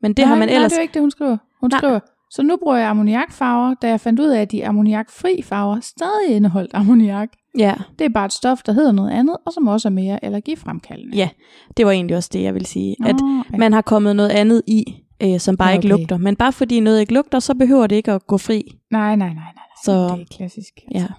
[0.03, 0.73] Men det nej, har man nej, ellers...
[0.73, 1.37] det er jo ikke det, hun skriver.
[1.61, 1.79] Hun Nej.
[1.79, 2.01] skriver,
[2.31, 6.37] så nu bruger jeg ammoniakfarver, da jeg fandt ud af, at de ammoniakfri farver stadig
[6.37, 7.29] indeholdt ammoniak.
[7.59, 10.25] Ja, Det er bare et stof, der hedder noget andet, og som også er mere
[10.25, 11.17] allergifremkaldende.
[11.17, 11.29] Ja,
[11.77, 12.97] det var egentlig også det, jeg vil sige.
[13.07, 13.59] At Nå, ja.
[13.59, 14.85] man har kommet noget andet i,
[15.23, 15.99] øh, som bare Ja, ikke okay.
[16.01, 16.17] lugter.
[16.17, 18.79] Men bare fordi noget ikke lugter, så behøver det ikke at gå fri.
[18.91, 19.65] Nej, nej, nej, nej.
[19.85, 20.81] Så- Det er klassisk.
[20.95, 21.13] altså.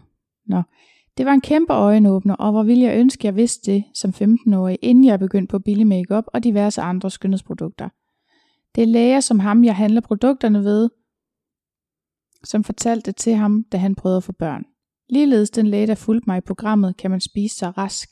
[0.49, 0.61] Ja.
[1.17, 4.77] Det var en kæmpe øjenåbner, og hvor ville jeg ønske, jeg vidste det som 15-årig,
[4.81, 7.89] inden jeg begyndte på billig makeup og diverse andre skønhedsprodukter.
[8.75, 10.89] Det er læger som ham, jeg handler produkterne ved,
[12.43, 14.63] som fortalte det til ham, da han prøvede at få børn.
[15.13, 18.09] Ligeledes den læge, der fulgte mig i programmet, kan man spise sig rask.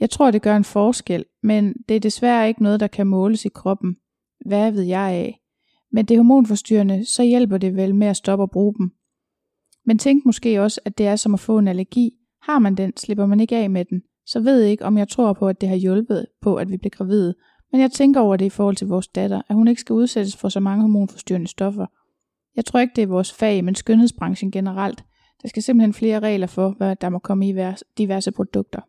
[0.00, 3.44] Jeg tror, det gør en forskel, men det er desværre ikke noget, der kan måles
[3.44, 3.96] i kroppen.
[4.46, 5.40] Hvad ved jeg af?
[5.92, 8.90] Men det er hormonforstyrrende, så hjælper det vel med at stoppe at bruge dem.
[9.86, 12.10] Men tænk måske også, at det er som at få en allergi.
[12.42, 14.02] Har man den, slipper man ikke af med den.
[14.26, 16.76] Så ved jeg ikke, om jeg tror på, at det har hjulpet på, at vi
[16.76, 17.34] blev gravide.
[17.72, 20.36] Men jeg tænker over det i forhold til vores datter, at hun ikke skal udsættes
[20.36, 21.86] for så mange hormonforstyrrende stoffer.
[22.56, 25.04] Jeg tror ikke, det er vores fag, men skønhedsbranchen generelt.
[25.44, 28.80] Der skal simpelthen flere regler for, hvad der må komme i vers- diverse produkter.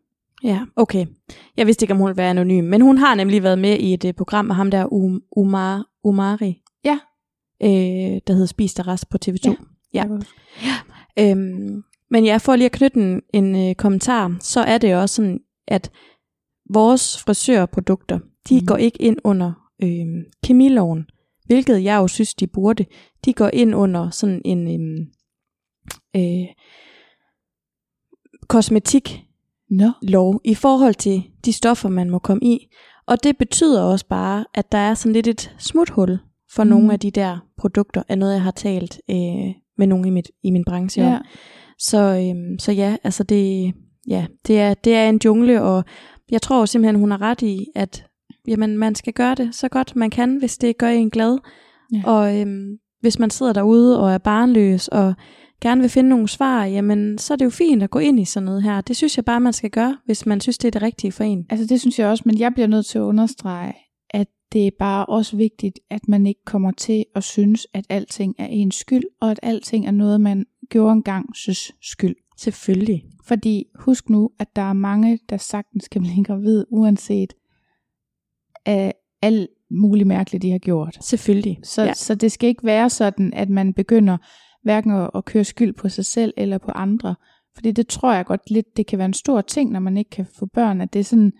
[0.43, 1.05] Ja, okay.
[1.57, 2.63] Jeg vidste ikke, om hun ville være anonym.
[2.63, 5.85] Men hun har nemlig været med i et uh, program med ham der, um, Umar,
[6.03, 6.61] Umari.
[6.85, 6.99] Ja.
[7.63, 9.47] Øh, der hedder Spis dig rest på TV2.
[9.47, 9.53] Ja.
[9.93, 10.07] Ja.
[10.07, 10.23] Kan-
[11.19, 15.15] Øhm, men jeg får lige at knytte en, en øh, kommentar, så er det også
[15.15, 15.91] sådan, at
[16.73, 18.65] vores frisørprodukter, de mm.
[18.65, 19.51] går ikke ind under
[19.83, 20.05] øh,
[20.43, 21.05] kemiloven,
[21.45, 22.85] hvilket jeg jo synes, de burde.
[23.25, 25.07] De går ind under sådan en øhm,
[26.15, 26.47] øh,
[28.47, 29.21] kosmetiklov
[30.01, 32.67] Nå, i forhold til de stoffer, man må komme i.
[33.07, 36.17] Og det betyder også bare, at der er sådan lidt et smuthul
[36.55, 36.69] for mm.
[36.69, 40.31] Nogle af de der produkter, er noget, jeg har talt øh, med nogen i, mit,
[40.43, 41.11] i min branche om.
[41.11, 41.19] ja.
[41.79, 43.73] Så, øhm, så ja, altså det,
[44.07, 45.83] ja, det, er, det er en jungle, og
[46.31, 48.05] jeg tror simpelthen, hun har ret i, at
[48.47, 51.37] jamen, man skal gøre det så godt man kan, hvis det gør en glad.
[51.93, 52.01] Ja.
[52.05, 55.13] Og øhm, hvis man sidder derude og er barnløs og
[55.61, 58.25] gerne vil finde nogle svar, jamen så er det jo fint at gå ind i
[58.25, 58.81] sådan noget her.
[58.81, 61.23] Det synes jeg bare, man skal gøre, hvis man synes, det er det rigtige for
[61.23, 61.45] en.
[61.49, 63.73] Altså det synes jeg også, men jeg bliver nødt til at understrege,
[64.09, 68.35] at det er bare også vigtigt, at man ikke kommer til at synes, at alting
[68.37, 72.15] er ens skyld, og at alting er noget, man gjorde engang synes skyld.
[72.37, 73.03] Selvfølgelig.
[73.25, 77.33] Fordi husk nu, at der er mange, der sagtens kan blive gravid, uanset
[78.65, 80.97] af alt muligt mærkeligt, de har gjort.
[81.01, 81.59] Selvfølgelig.
[81.63, 81.87] Så, ja.
[81.87, 81.93] ja.
[81.93, 84.17] så det skal ikke være sådan, at man begynder
[84.65, 87.15] hverken at, at køre skyld på sig selv eller på andre.
[87.55, 90.09] Fordi det tror jeg godt lidt, det kan være en stor ting, når man ikke
[90.09, 91.33] kan få børn, at det er sådan,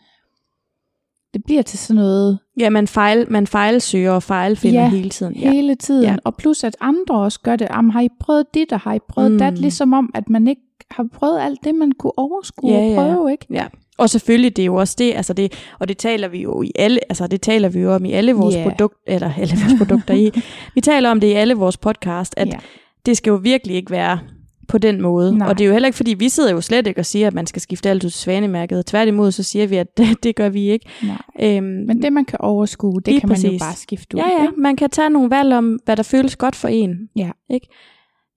[1.34, 5.36] det bliver til sådan noget ja, man, fejl, man fejlsøger og fejlfinder Ja, hele tiden.
[5.36, 5.52] ja.
[5.52, 6.04] hele tiden.
[6.04, 6.10] Ja.
[6.12, 6.18] Ja.
[6.24, 7.68] Og plus at andre også gør det.
[7.72, 9.38] Jamen, har I prøvet dit, og har I prøvet Mm.
[9.38, 9.58] dat?
[9.60, 10.62] Ligesom om, at man ikke
[10.92, 12.96] har prøvet alt det, man kunne overskue Ja, og ja.
[13.14, 13.46] prøve, ikke?
[13.50, 13.68] Ja,
[13.98, 16.72] og selvfølgelig det er jo også det, altså det, og det taler vi jo i
[16.76, 18.60] alle, altså det taler vi jo om i alle vores Ja.
[18.60, 18.70] yeah.
[18.72, 20.32] produkt, eller alle vores produkter i.
[20.76, 22.58] Vi taler om det i alle vores podcast, at ja.
[23.06, 24.20] Det skal jo virkelig ikke være
[24.68, 25.38] på den måde.
[25.38, 25.47] Nej.
[25.49, 27.34] Og det er jo heller ikke, fordi vi sidder jo slet ikke og siger, at
[27.34, 28.86] man skal skifte alt ud til svanemærket.
[28.86, 30.86] Tværtimod så siger vi, at det, det gør vi ikke.
[31.03, 31.18] Nej.
[31.41, 34.22] Øhm, Men det, man kan overskue, det kan man jo bare skifte ud.
[34.22, 36.97] ja, ja, man kan tage nogle valg om, hvad der føles godt for en.
[37.16, 37.32] Ja.
[37.49, 37.68] Ikke?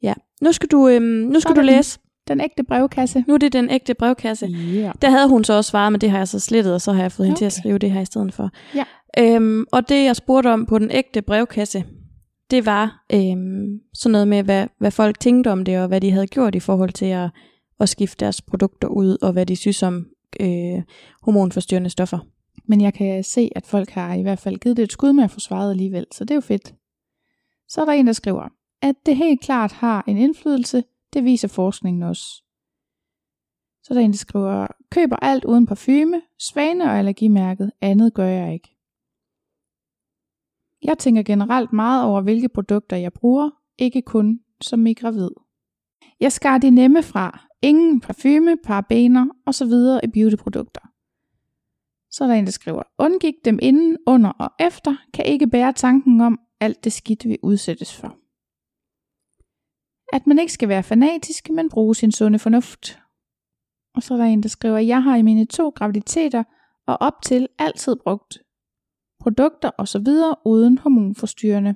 [0.02, 0.14] Ja.
[0.42, 1.66] Nu skal du, øhm, nu skal er du den.
[1.66, 1.98] læse.
[2.28, 3.24] Den ægte brevkasse.
[3.28, 4.46] Nu er det den ægte brevkasse.
[4.74, 4.92] Ja.
[5.02, 7.02] Der havde hun så også svaret, men det har jeg så slettet, og så har
[7.02, 7.28] jeg fået okay.
[7.28, 8.50] hende til at skrive det her i stedet for.
[8.74, 8.84] Ja.
[9.18, 11.84] Øhm, og det jeg spurgte om på den ægte brevkasse,
[12.51, 16.11] det var øhm, sådan noget med, hvad, hvad folk tænkte om det, og hvad de
[16.11, 17.30] havde gjort i forhold til at,
[17.80, 20.07] at skifte deres produkter ud, og hvad de synes om
[20.40, 20.82] øh,
[21.22, 22.18] hormonforstyrrende stoffer.
[22.64, 25.24] Men jeg kan se, at folk har i hvert fald givet det et skud med
[25.24, 26.74] at få svaret alligevel, så det er jo fedt.
[27.68, 28.49] Så er der en, der skriver,
[28.82, 32.24] at det helt klart har en indflydelse, det viser forskningen også.
[33.82, 38.28] Så er der en, der skriver, køber alt uden parfume, svane og allergimærket, andet gør
[38.28, 38.77] jeg ikke.
[40.82, 45.30] Jeg tænker generelt meget over, hvilke produkter jeg bruger, ikke kun som i gravid.
[46.20, 49.72] Jeg skar de nemme fra, ingen parfume, parabener osv.
[50.04, 50.80] i beautyprodukter.
[52.10, 55.72] Så er der en, der skriver, undgik dem inden, under og efter, kan ikke bære
[55.72, 58.16] tanken om alt det skidt, vi udsættes for.
[60.12, 63.00] At man ikke skal være fanatisk, men bruge sin sunde fornuft.
[63.94, 66.44] Og så er der en, der skriver, jeg har i mine to graviditeter
[66.86, 68.38] og op til altid brugt
[69.20, 70.06] produkter osv.
[70.44, 71.74] uden hormonforstyrrende.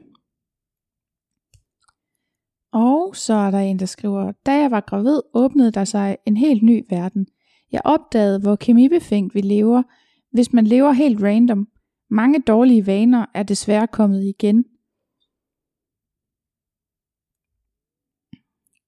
[2.72, 6.36] Og så er der en, der skriver, da jeg var gravid, åbnede der sig en
[6.36, 7.26] helt ny verden.
[7.72, 9.82] Jeg opdagede, hvor kemibefængt vi lever,
[10.32, 11.68] hvis man lever helt random.
[12.10, 14.64] Mange dårlige vaner er desværre kommet igen.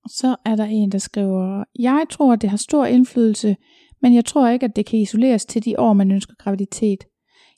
[0.09, 3.57] Så er der en, der skriver, jeg tror, det har stor indflydelse,
[4.03, 7.05] men jeg tror ikke, at det kan isoleres til de år, man ønsker graviditet.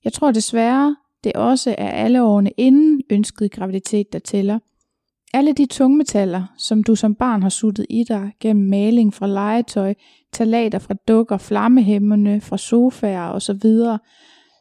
[0.07, 4.59] Jeg tror desværre, det også er alle årene inden ønsket graviditet, der tæller.
[5.35, 9.95] Alle de tungmetaller, som du som barn har suttet i dig gennem maling fra legetøj,
[10.33, 13.71] talater fra dukker, flammehæmmerne fra sofaer osv.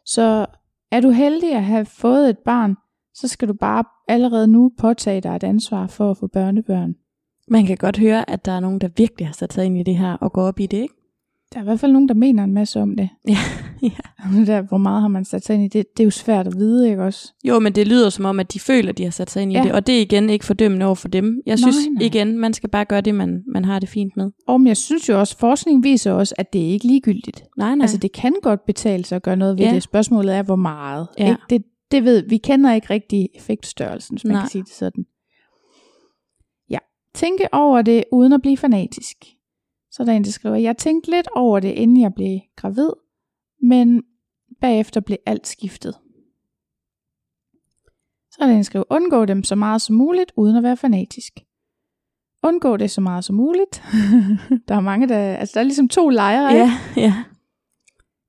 [0.06, 0.46] Så
[0.92, 2.76] er du heldig at have fået et barn,
[3.14, 6.96] så skal du bare allerede nu påtage dig et ansvar for at få børnebørn.
[7.48, 9.84] Man kan godt høre, at der er nogen, der virkelig har sat sig ind i
[9.84, 10.96] det her og går op i det, ikke?
[11.54, 13.10] Der er i hvert fald nogen, der mener en masse om det.
[13.28, 13.38] Ja,
[14.38, 14.46] ja.
[14.46, 15.86] Der, hvor meget har man sat sig ind i det?
[15.98, 17.34] Det er jo svært at vide, ikke også?
[17.48, 19.52] Jo, men det lyder som om, at de føler, at de har sat sig ind
[19.52, 19.64] i Ja.
[19.64, 19.72] det.
[19.72, 21.42] Og det er igen ikke fordømmende over for dem.
[21.46, 24.32] Jeg synes Nej, igen, man skal bare gøre det, man, man har det fint med.
[24.48, 27.44] Og men jeg synes jo også, forskning viser også, at det er ikke ligegyldigt.
[27.58, 27.84] Nej, nej.
[27.84, 29.74] Altså det kan godt betale sig at gøre noget ved Ja.
[29.74, 29.84] det.
[29.84, 31.08] Spørgsmålet er, hvor meget.
[31.20, 31.30] Ja.
[31.30, 31.42] Ikke?
[31.50, 31.62] Det,
[31.92, 34.42] det ved vi kender ikke rigtig effektstørrelsen, hvis man Nej.
[34.42, 35.04] kan sige det sådan.
[36.70, 36.78] Ja,
[37.14, 39.18] tænke over det uden at blive fanatisk.
[39.92, 42.90] Så er der en, der skriver, jeg tænkte lidt over det, inden jeg blev gravid,
[43.62, 44.04] men
[44.62, 45.94] bagefter blev alt skiftet.
[48.32, 51.34] Så der en, der skriver, undgå dem så meget som muligt, uden at være fanatisk.
[52.44, 53.84] Undgå det så meget som muligt.
[54.68, 56.64] der er mange, der, altså der er ligesom to lejre, ikke?
[56.66, 57.24] ja, ja.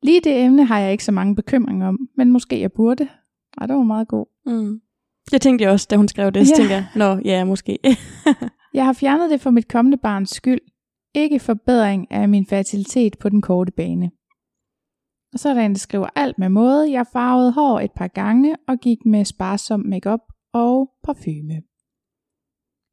[0.02, 3.08] Lige det emne har jeg ikke så mange bekymringer om, men måske jeg burde.
[3.60, 4.26] Ej, det var meget god.
[4.46, 4.80] Mm.
[5.30, 6.46] Det tænkte jeg også, da hun skrev det.
[6.46, 6.56] Så Ja.
[6.56, 7.78] tænkte jeg, nå, ja, måske.
[8.74, 10.60] Jeg har fjernet det for mit kommende barns skyld.
[11.14, 14.10] Ikke forbedring af min fertilitet på den korte bane.
[15.36, 16.92] Og så er der en, der skriver alt med måde.
[16.92, 20.20] Jeg farvede hår et par gange og gik med sparsom makeup
[20.54, 21.54] og parfume.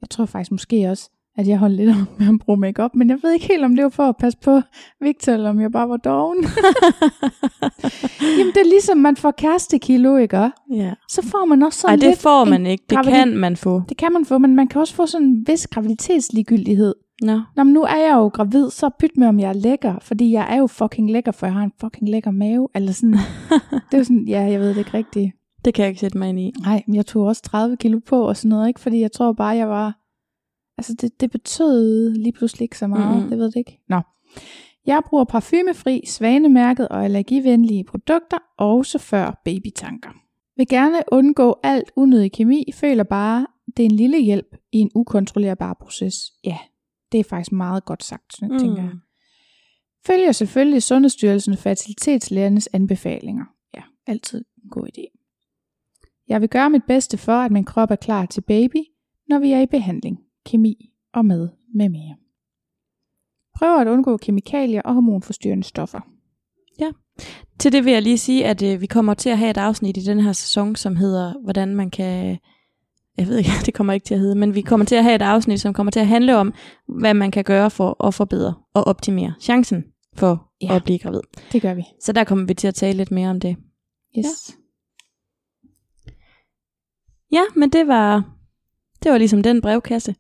[0.02, 3.10] Jeg tror faktisk måske også, at jeg holdt lidt op med at bruge makeup, men
[3.10, 4.62] jeg ved ikke helt, om det var for at passe på
[5.02, 6.38] Victor, eller om jeg bare var doven.
[8.38, 10.52] Jamen det er ligesom, man får kærestekilo, ikke?
[10.72, 10.94] ja.
[11.10, 12.84] Så får man også Ej, sådan det lidt får man ikke.
[12.90, 13.82] Det gravidi- kan man få.
[13.90, 16.96] Det kan man få, men man kan også få sådan en vis graviditetsligegyldighed.
[17.24, 17.42] Nå.
[17.56, 20.32] Nå, men nu er jeg jo gravid, så pyt med, om jeg er lækker, fordi
[20.32, 22.68] jeg er jo fucking lækker, for jeg har en fucking lækker mave.
[22.76, 23.14] Eller sådan,
[23.92, 25.32] det er jo sådan, ja, jeg ved det ikke rigtigt.
[25.66, 26.54] Det kan jeg ikke sætte mig ind i.
[26.62, 28.80] Nej, men jeg tog også 30 kilo på og sådan noget, ikke?
[28.80, 30.00] Fordi jeg tror bare, jeg var...
[30.78, 33.06] Altså, det, det betød lige pludselig ikke så meget.
[33.06, 33.16] Mhm.
[33.16, 33.30] Mm-hmm.
[33.30, 33.80] Det ved det ikke.
[33.90, 34.02] Nå.
[34.86, 40.10] Jeg bruger parfumefri, svanemærket og allergivenlige produkter, også før babytanker.
[40.58, 43.48] Vil gerne undgå alt unødig kemi, føler bare,
[43.78, 46.16] det er en lille hjælp i en ukontrollerbar proces.
[46.46, 46.58] Ja,
[47.14, 48.60] det er faktisk meget godt sagt, mm.
[48.60, 48.92] tænker jeg.
[50.06, 53.46] Følger selvfølgelig Sundhedsstyrelsen Fertilitetslægernes anbefalinger.
[53.74, 55.20] Ja, altid en god idé.
[56.28, 58.84] Jeg vil gøre mit bedste for, at min krop er klar til baby,
[59.30, 62.16] når vi er i behandling, kemi og mad med mere.
[63.56, 66.00] Prøv at undgå kemikalier og hormonforstyrrende stoffer.
[67.60, 69.98] Til det vil jeg lige sige, at øh, vi kommer til at have et afsnit
[69.98, 72.38] i den her sæson, som hedder, hvordan man kan...
[73.18, 75.16] Jeg ved ikke, det kommer ikke til at hedde, men vi kommer til at have
[75.16, 76.54] et afsnit, som kommer til at handle om,
[76.88, 79.84] hvad man kan gøre for at forbedre og optimere chancen
[80.16, 80.68] for Ja.
[80.68, 80.76] ja.
[80.76, 81.22] at blive gravid.
[81.52, 81.84] Det gør vi.
[82.02, 83.56] Så der kommer vi til at tale lidt mere om det.
[84.18, 84.58] Yes.
[87.32, 88.36] Ja, men det var,
[89.04, 90.16] det var ligesom den brevkasse.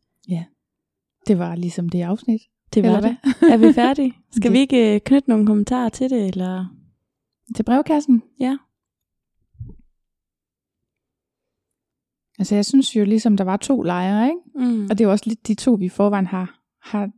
[1.28, 2.42] Det var ligesom det afsnit.
[2.74, 3.18] Det var det.
[3.52, 4.14] Er vi færdige?
[4.32, 6.66] Skal Det- vi ikke øh, knytte nogle kommentarer til det, eller?
[7.56, 8.24] Til brevkassen?
[8.40, 8.58] Ja.
[12.40, 14.70] Altså jeg synes jo ligesom, der var to lejre, ikke?
[14.70, 14.84] Mm.
[14.84, 17.10] Og det er jo også lidt de to, vi i forvejen har, har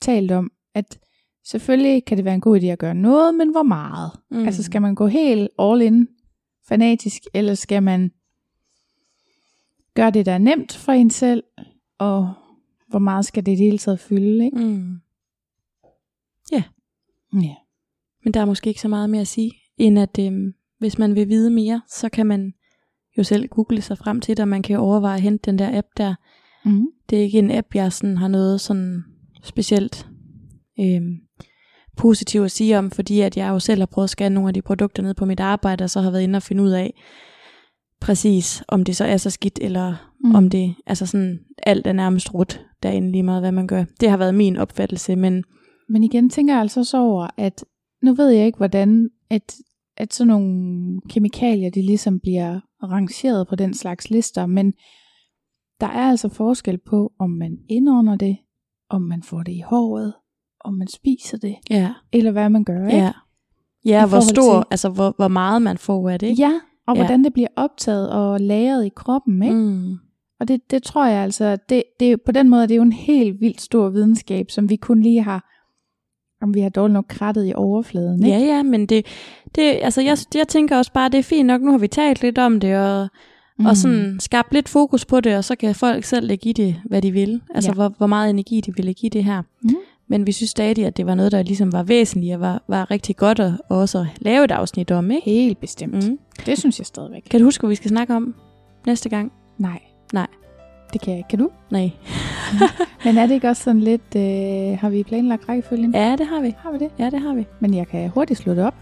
[0.00, 0.98] talt om, at
[1.44, 4.10] selvfølgelig kan det være en god idé at gøre noget, men hvor meget?
[4.30, 4.46] Mm.
[4.46, 6.08] Altså skal man gå helt all in,
[6.68, 8.10] fanatisk, eller skal man
[9.94, 11.42] gøre det, der er nemt for en selv,
[11.98, 12.32] og
[12.88, 14.58] hvor meget skal det i det hele taget fylde, ikke?
[14.58, 15.00] Mm.
[16.52, 16.62] Ja.
[18.24, 21.14] Men der er måske ikke så meget mere at sige, end at øhm, hvis man
[21.14, 22.54] vil vide mere, så kan man
[23.18, 25.78] jo selv google sig frem til det, og man kan overveje at hente den der
[25.78, 26.14] app der.
[26.64, 26.86] Mm.
[27.10, 29.04] Det er ikke en app, jeg sådan har noget sådan
[29.42, 30.06] specielt
[30.80, 31.16] øhm,
[31.96, 34.54] positivt at sige om, fordi at jeg jo selv har prøvet at scanne nogle af
[34.54, 36.94] de produkter ned på mit arbejde, og så har været inde og finde ud af
[38.00, 40.34] præcis, om det så er så skidt, eller Mm.
[40.34, 43.84] om det, altså sådan, alt er nærmest rødt derinde lige meget, hvad man gør.
[44.00, 45.44] Det har været min opfattelse, men
[45.88, 47.64] Men igen tænker jeg altså også over, at
[48.02, 49.56] nu ved jeg ikke, hvordan at,
[49.96, 54.72] at sådan nogle kemikalier, de ligesom bliver rangeret på den slags lister, men
[55.80, 58.36] der er altså forskel på, om man indånder det,
[58.90, 60.14] om man får det i håret,
[60.64, 62.98] om man spiser det, ja, eller hvad man gør, ikke?
[62.98, 63.12] ja.
[63.84, 66.42] Ja, I hvor stor- stor, altså hvor, hvor meget man får af det, ikke?
[66.42, 66.52] Ja,
[66.86, 67.00] og Ja.
[67.02, 69.56] hvordan det bliver optaget og lagret i kroppen, ikke?
[69.56, 69.92] Mm.
[70.40, 72.92] Og det, det tror jeg altså, det, det, på den måde er det jo en
[72.92, 75.59] helt vildt stor videnskab, som vi kun lige har
[76.42, 78.38] Om vi har dårligt nok krattet i overfladen, ikke?
[78.38, 79.06] Ja, ja, men det,
[79.54, 82.22] det altså jeg, jeg tænker også bare, det er fint nok, nu har vi talt
[82.22, 83.08] lidt om det, og,
[83.58, 83.66] mm.
[83.66, 86.76] og sådan skabt lidt fokus på det, og så kan folk selv lægge i det,
[86.84, 87.40] hvad de vil.
[87.54, 87.74] Altså, Ja.
[87.74, 89.42] hvor, hvor meget energi de vil lægge i det her.
[89.62, 89.74] Mm.
[90.08, 92.90] Men vi synes stadig, at det var noget, der ligesom var væsentligt, og var, var
[92.90, 95.30] rigtig godt at og også lave et afsnit om, ikke?
[95.30, 96.08] Helt bestemt.
[96.08, 96.18] Mm.
[96.46, 97.22] Det synes jeg stadigvæk.
[97.30, 98.34] Kan du huske, hvad vi skal snakke om
[98.86, 99.32] næste gang?
[99.58, 99.80] Nej.
[100.12, 100.26] Nej.
[100.92, 101.28] Det kan jeg ikke.
[101.28, 101.50] Kan du?
[101.70, 101.90] Nej.
[103.04, 105.94] Men er det ikke også sådan lidt, øh, har vi planlagt rækkefølgen?
[105.94, 106.54] Ja, det har vi.
[106.58, 106.90] Har vi det?
[106.98, 107.46] Ja, det har vi.
[107.60, 108.74] Men jeg kan hurtigt slå det op,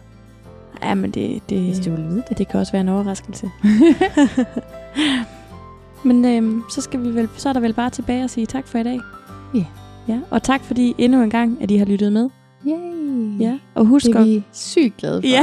[0.83, 2.39] Ja, men det, det, hvis du vil vide det.
[2.39, 3.51] det kan også være en overraskelse.
[6.05, 8.67] men øhm, så, skal vi vel, så er der vel bare tilbage og sige tak
[8.67, 9.01] for i dag.
[9.55, 9.65] Ja.
[10.09, 12.31] Ja, og tak fordi endnu en gang, at I har lyttet med.
[12.67, 13.41] Yay.
[13.41, 15.29] Ja, og husk Det er at, vi sygt glade for.
[15.29, 15.43] ja.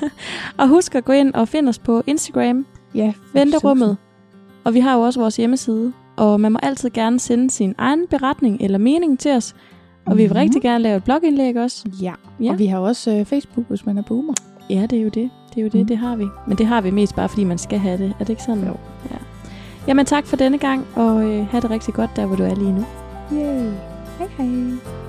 [0.62, 3.96] og husk at gå ind og finde os på Instagram, ja Venterummet.
[4.64, 8.06] Og vi har jo også vores hjemmeside, og man må altid gerne sende sin egen
[8.10, 9.54] beretning eller mening til os.
[10.06, 10.36] Og vi vil Mhm.
[10.38, 11.84] rigtig gerne lave et blogindlæg også.
[12.02, 12.12] Ja.
[12.40, 12.50] Ja.
[12.52, 14.34] Og vi har også øh, Facebook, hvis man er boomer.
[14.70, 15.30] Ja, det er jo det.
[15.54, 15.86] Det er jo det, Mm.
[15.86, 16.24] det har vi.
[16.46, 18.12] Men det har vi mest bare, fordi man skal have det.
[18.20, 18.64] Er det ikke sådan?
[18.64, 18.72] Jo.
[19.10, 19.16] Ja.
[19.86, 22.54] Jamen tak for denne gang, og øh, have det rigtig godt der, hvor du er
[22.54, 22.84] lige nu.
[23.32, 23.70] Yay.
[24.18, 25.07] Hej hej.